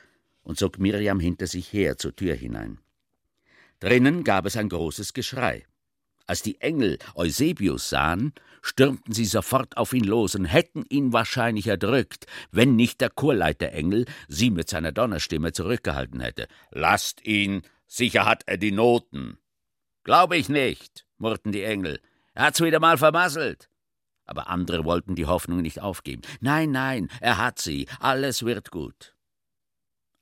und 0.42 0.58
zog 0.58 0.80
Miriam 0.80 1.20
hinter 1.20 1.46
sich 1.46 1.72
her 1.72 1.96
zur 1.96 2.16
Tür 2.16 2.34
hinein. 2.34 2.80
Drinnen 3.84 4.24
gab 4.24 4.46
es 4.46 4.56
ein 4.56 4.70
großes 4.70 5.12
Geschrei. 5.12 5.66
Als 6.26 6.40
die 6.40 6.58
Engel 6.62 6.98
Eusebius 7.16 7.90
sahen, 7.90 8.32
stürmten 8.62 9.12
sie 9.12 9.26
sofort 9.26 9.76
auf 9.76 9.92
ihn 9.92 10.04
los 10.04 10.34
und 10.34 10.46
hätten 10.46 10.86
ihn 10.88 11.12
wahrscheinlich 11.12 11.66
erdrückt, 11.66 12.24
wenn 12.50 12.76
nicht 12.76 13.02
der 13.02 13.10
Chorleiterengel 13.10 14.06
sie 14.26 14.48
mit 14.48 14.70
seiner 14.70 14.90
Donnerstimme 14.90 15.52
zurückgehalten 15.52 16.20
hätte. 16.20 16.48
Lasst 16.70 17.26
ihn, 17.26 17.60
sicher 17.86 18.24
hat 18.24 18.44
er 18.46 18.56
die 18.56 18.72
Noten. 18.72 19.36
Glaube 20.02 20.38
ich 20.38 20.48
nicht, 20.48 21.04
murrten 21.18 21.52
die 21.52 21.64
Engel. 21.64 22.00
Er 22.32 22.44
hat's 22.46 22.62
wieder 22.62 22.80
mal 22.80 22.96
vermasselt. 22.96 23.68
Aber 24.24 24.48
andere 24.48 24.86
wollten 24.86 25.14
die 25.14 25.26
Hoffnung 25.26 25.60
nicht 25.60 25.82
aufgeben. 25.82 26.22
Nein, 26.40 26.70
nein, 26.70 27.10
er 27.20 27.36
hat 27.36 27.58
sie, 27.58 27.86
alles 28.00 28.46
wird 28.46 28.70
gut. 28.70 29.14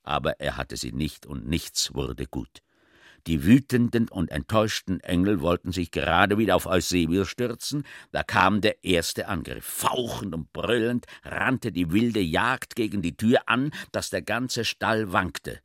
Aber 0.02 0.40
er 0.40 0.56
hatte 0.56 0.76
sie 0.76 0.90
nicht 0.90 1.26
und 1.26 1.46
nichts 1.46 1.94
wurde 1.94 2.26
gut. 2.26 2.60
Die 3.28 3.44
wütenden 3.44 4.08
und 4.08 4.30
enttäuschten 4.30 4.98
Engel 5.00 5.40
wollten 5.40 5.70
sich 5.70 5.92
gerade 5.92 6.38
wieder 6.38 6.56
auf 6.56 6.66
Eusebius 6.66 7.28
stürzen, 7.28 7.84
da 8.10 8.24
kam 8.24 8.60
der 8.60 8.82
erste 8.82 9.28
Angriff. 9.28 9.64
Fauchend 9.64 10.34
und 10.34 10.52
brüllend 10.52 11.06
rannte 11.24 11.70
die 11.70 11.92
wilde 11.92 12.20
Jagd 12.20 12.74
gegen 12.74 13.00
die 13.00 13.16
Tür 13.16 13.42
an, 13.46 13.70
dass 13.92 14.10
der 14.10 14.22
ganze 14.22 14.64
Stall 14.64 15.12
wankte. 15.12 15.60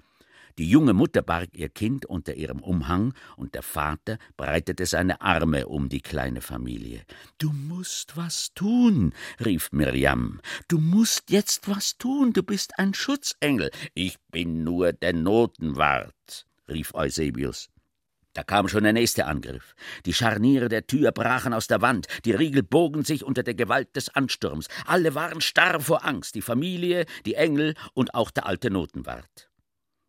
Die 0.58 0.68
junge 0.68 0.94
Mutter 0.94 1.22
barg 1.22 1.50
ihr 1.54 1.70
Kind 1.70 2.08
unter 2.08 2.34
ihrem 2.34 2.64
Umhang, 2.64 3.14
und 3.36 3.54
der 3.54 3.62
Vater 3.62 4.18
breitete 4.38 4.88
seine 4.88 5.22
Arme 5.22 5.68
um 5.68 5.88
die 5.88 6.02
kleine 6.02 6.42
Familie. 6.42 7.04
Du 7.38 7.52
musst 7.52 8.18
was 8.18 8.54
tun, 8.56 9.14
rief 9.44 9.72
Mirjam. 9.72 10.42
Du 10.68 10.80
musst 10.80 11.30
jetzt 11.30 11.68
was 11.68 12.00
tun, 12.00 12.34
du 12.34 12.42
bist 12.42 12.80
ein 12.80 12.96
Schutzengel. 12.96 13.70
Ich 13.94 14.18
bin 14.32 14.64
nur 14.64 14.94
der 14.94 15.14
Notenwart, 15.14 16.47
rief 16.70 16.94
Eusebius. 16.94 17.70
Da 18.34 18.44
kam 18.44 18.68
schon 18.68 18.84
der 18.84 18.94
nächste 18.94 19.26
Angriff. 19.26 19.74
Die 20.06 20.14
Scharniere 20.14 20.70
der 20.70 20.86
Tür 20.86 21.12
brachen 21.12 21.54
aus 21.54 21.66
der 21.66 21.82
Wand, 21.82 22.06
die 22.24 22.34
Riegel 22.34 22.62
bogen 22.62 23.04
sich 23.04 23.24
unter 23.24 23.42
der 23.42 23.56
Gewalt 23.56 23.96
des 23.96 24.10
Ansturms. 24.10 24.68
Alle 24.86 25.16
waren 25.16 25.42
starr 25.42 25.80
vor 25.82 26.06
Angst, 26.06 26.36
die 26.36 26.44
Familie, 26.44 27.08
die 27.26 27.34
Engel 27.34 27.74
und 27.96 28.14
auch 28.14 28.30
der 28.30 28.46
alte 28.46 28.70
Notenwart. 28.70 29.50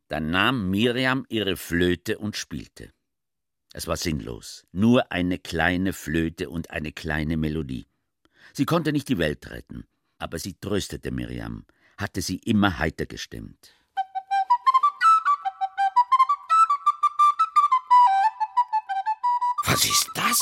Dann 0.09 0.31
nahm 0.31 0.69
Miriam 0.69 1.25
ihre 1.31 1.57
Flöte 1.57 2.19
und 2.19 2.37
spielte. 2.37 2.91
Es 3.73 3.87
war 3.87 3.97
sinnlos, 3.97 4.67
nur 4.73 5.11
eine 5.11 5.39
kleine 5.39 5.95
Flöte 5.95 6.51
und 6.51 6.71
eine 6.71 6.93
kleine 6.93 7.39
Melodie. 7.39 7.87
Sie 8.53 8.67
konnte 8.67 8.93
nicht 8.93 9.09
die 9.09 9.19
Welt 9.19 9.51
retten, 9.51 9.85
aber 10.19 10.39
sie 10.39 10.53
tröstete 10.53 11.11
Miriam, 11.11 11.65
hatte 11.97 12.21
sie 12.21 12.37
immer 12.37 12.79
heiter 12.79 13.07
gestimmt. 13.07 13.78
Was 19.79 19.85
ist 19.85 20.11
das? 20.13 20.41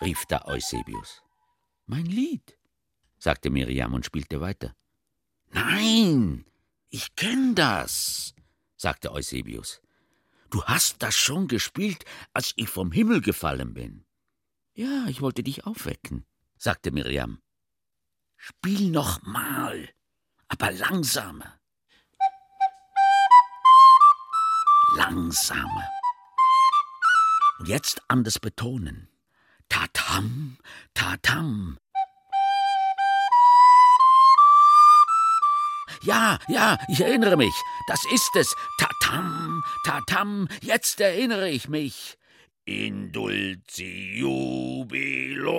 rief 0.00 0.24
da 0.24 0.46
Eusebius. 0.46 1.22
Mein 1.84 2.06
Lied, 2.06 2.56
sagte 3.18 3.50
Miriam 3.50 3.92
und 3.92 4.06
spielte 4.06 4.40
weiter. 4.40 4.74
Nein, 5.50 6.46
ich 6.88 7.14
kenn 7.14 7.54
das, 7.54 8.34
sagte 8.74 9.12
Eusebius. 9.12 9.82
Du 10.48 10.64
hast 10.64 11.02
das 11.02 11.14
schon 11.14 11.46
gespielt, 11.46 12.06
als 12.32 12.54
ich 12.56 12.70
vom 12.70 12.90
Himmel 12.90 13.20
gefallen 13.20 13.74
bin. 13.74 14.06
Ja, 14.72 15.08
ich 15.08 15.20
wollte 15.20 15.42
dich 15.42 15.66
aufwecken, 15.66 16.24
sagte 16.56 16.90
Miriam. 16.90 17.42
Spiel 18.38 18.88
noch 18.88 19.20
mal, 19.24 19.90
aber 20.48 20.70
langsamer. 20.70 21.60
Langsamer. 24.96 25.90
Und 27.64 27.70
jetzt 27.70 28.02
anders 28.08 28.38
betonen. 28.38 29.08
Tatam, 29.70 30.58
tatam. 30.92 31.78
Ja, 36.02 36.38
ja, 36.46 36.76
ich 36.88 37.00
erinnere 37.00 37.38
mich. 37.38 37.54
Das 37.88 38.04
ist 38.12 38.36
es. 38.36 38.54
Tatam, 38.78 39.64
tatam, 39.86 40.46
jetzt 40.60 41.00
erinnere 41.00 41.48
ich 41.48 41.70
mich. 41.70 42.18
Indulci 42.66 44.18
jubilo. 44.18 45.54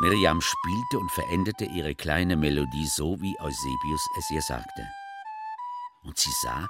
Miriam 0.00 0.40
spielte 0.40 0.98
und 0.98 1.12
veränderte 1.12 1.66
ihre 1.66 1.94
kleine 1.94 2.34
Melodie 2.34 2.88
so, 2.88 3.20
wie 3.20 3.38
Eusebius 3.38 4.04
es 4.18 4.28
ihr 4.32 4.42
sagte. 4.42 4.88
Und 6.02 6.18
sie 6.18 6.32
sah, 6.42 6.66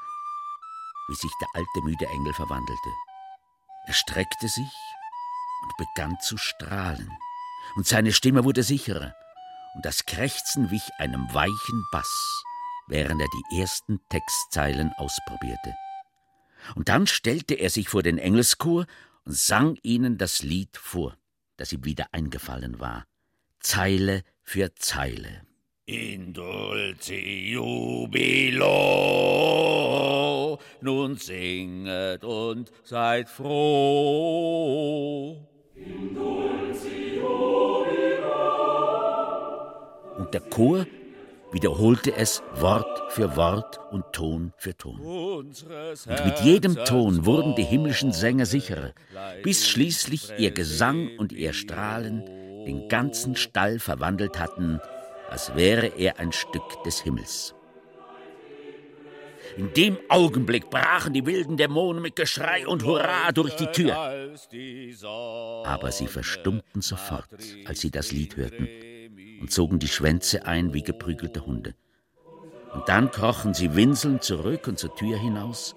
wie 1.08 1.14
sich 1.14 1.32
der 1.40 1.48
alte 1.54 1.82
müde 1.82 2.06
Engel 2.06 2.32
verwandelte. 2.32 2.90
Er 3.86 3.94
streckte 3.94 4.48
sich 4.48 4.72
und 5.62 5.76
begann 5.76 6.18
zu 6.20 6.36
strahlen, 6.36 7.10
und 7.76 7.86
seine 7.86 8.12
Stimme 8.12 8.44
wurde 8.44 8.62
sicherer, 8.62 9.14
und 9.74 9.84
das 9.84 10.06
Krächzen 10.06 10.70
wich 10.70 10.88
einem 10.98 11.32
weichen 11.32 11.86
Bass, 11.90 12.44
während 12.86 13.20
er 13.20 13.28
die 13.28 13.60
ersten 13.60 14.00
Textzeilen 14.08 14.92
ausprobierte. 14.96 15.74
Und 16.74 16.88
dann 16.88 17.06
stellte 17.06 17.54
er 17.54 17.70
sich 17.70 17.88
vor 17.88 18.02
den 18.02 18.18
Engelschor 18.18 18.86
und 19.24 19.36
sang 19.36 19.78
ihnen 19.82 20.18
das 20.18 20.42
Lied 20.42 20.76
vor, 20.76 21.16
das 21.56 21.72
ihm 21.72 21.84
wieder 21.84 22.08
eingefallen 22.12 22.80
war, 22.80 23.06
Zeile 23.60 24.22
für 24.42 24.74
Zeile. 24.74 25.47
In 25.88 26.34
dulce 26.34 27.16
jubilo, 27.16 28.68
nun 30.82 31.16
singet 31.16 32.24
und 32.24 32.70
seid 32.84 33.30
froh. 33.30 33.48
In 35.74 36.14
dulce 36.14 36.90
jubilo. 37.16 38.28
Und 40.18 40.34
der 40.34 40.42
Chor 40.42 40.84
wiederholte 41.52 42.14
es 42.14 42.42
Wort 42.56 43.10
für 43.10 43.34
Wort 43.36 43.80
und 43.90 44.12
Ton 44.12 44.52
für 44.58 44.76
Ton. 44.76 45.00
Und 45.00 45.64
mit 46.22 46.40
jedem 46.40 46.76
Ton 46.84 47.24
wurden 47.24 47.54
die 47.54 47.64
himmlischen 47.64 48.12
Sänger 48.12 48.44
sicherer, 48.44 48.92
bis 49.42 49.66
schließlich 49.66 50.32
ihr 50.36 50.50
Gesang 50.50 51.16
und 51.16 51.32
ihr 51.32 51.54
Strahlen 51.54 52.26
den 52.66 52.90
ganzen 52.90 53.36
Stall 53.36 53.78
verwandelt 53.78 54.38
hatten 54.38 54.82
als 55.28 55.54
wäre 55.54 55.86
er 55.86 56.18
ein 56.18 56.32
Stück 56.32 56.82
des 56.84 57.00
Himmels. 57.00 57.54
In 59.56 59.72
dem 59.74 59.98
Augenblick 60.08 60.70
brachen 60.70 61.14
die 61.14 61.26
wilden 61.26 61.56
Dämonen 61.56 62.02
mit 62.02 62.16
Geschrei 62.16 62.66
und 62.66 62.84
Hurra 62.84 63.32
durch 63.32 63.56
die 63.56 63.66
Tür. 63.66 63.96
Aber 65.66 65.90
sie 65.90 66.06
verstummten 66.06 66.82
sofort, 66.82 67.26
als 67.66 67.80
sie 67.80 67.90
das 67.90 68.12
Lied 68.12 68.36
hörten, 68.36 68.68
und 69.40 69.50
zogen 69.50 69.78
die 69.78 69.88
Schwänze 69.88 70.46
ein 70.46 70.74
wie 70.74 70.82
geprügelte 70.82 71.46
Hunde. 71.46 71.74
Und 72.72 72.88
dann 72.88 73.10
krochen 73.10 73.54
sie 73.54 73.74
winselnd 73.74 74.22
zurück 74.22 74.68
und 74.68 74.78
zur 74.78 74.94
Tür 74.94 75.16
hinaus 75.18 75.74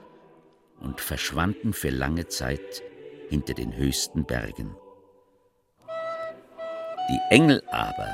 und 0.80 1.00
verschwanden 1.00 1.74
für 1.74 1.90
lange 1.90 2.28
Zeit 2.28 2.84
hinter 3.30 3.54
den 3.54 3.76
höchsten 3.76 4.26
Bergen. 4.26 4.76
Die 7.10 7.20
Engel 7.30 7.64
aber 7.72 8.10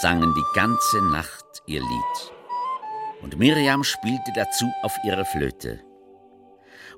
sangen 0.00 0.34
die 0.34 0.44
ganze 0.54 1.00
Nacht 1.02 1.62
ihr 1.66 1.80
Lied. 1.80 2.32
Und 3.22 3.38
Miriam 3.38 3.84
spielte 3.84 4.32
dazu 4.34 4.66
auf 4.82 4.96
ihrer 5.04 5.24
Flöte. 5.24 5.80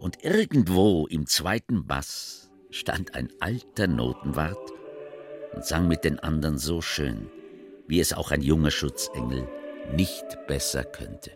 Und 0.01 0.25
irgendwo 0.25 1.07
im 1.07 1.27
zweiten 1.27 1.87
Bass 1.87 2.51
stand 2.71 3.15
ein 3.15 3.29
alter 3.41 3.87
Notenwart 3.87 4.73
und 5.55 5.65
sang 5.65 5.89
mit 5.89 6.05
den 6.05 6.19
anderen 6.19 6.59
so 6.59 6.81
schön, 6.81 7.31
wie 7.87 8.01
es 8.01 8.13
auch 8.13 8.31
ein 8.31 8.43
junger 8.43 8.71
Schutzengel 8.71 9.49
nicht 9.93 10.25
besser 10.47 10.85
könnte. 10.85 11.33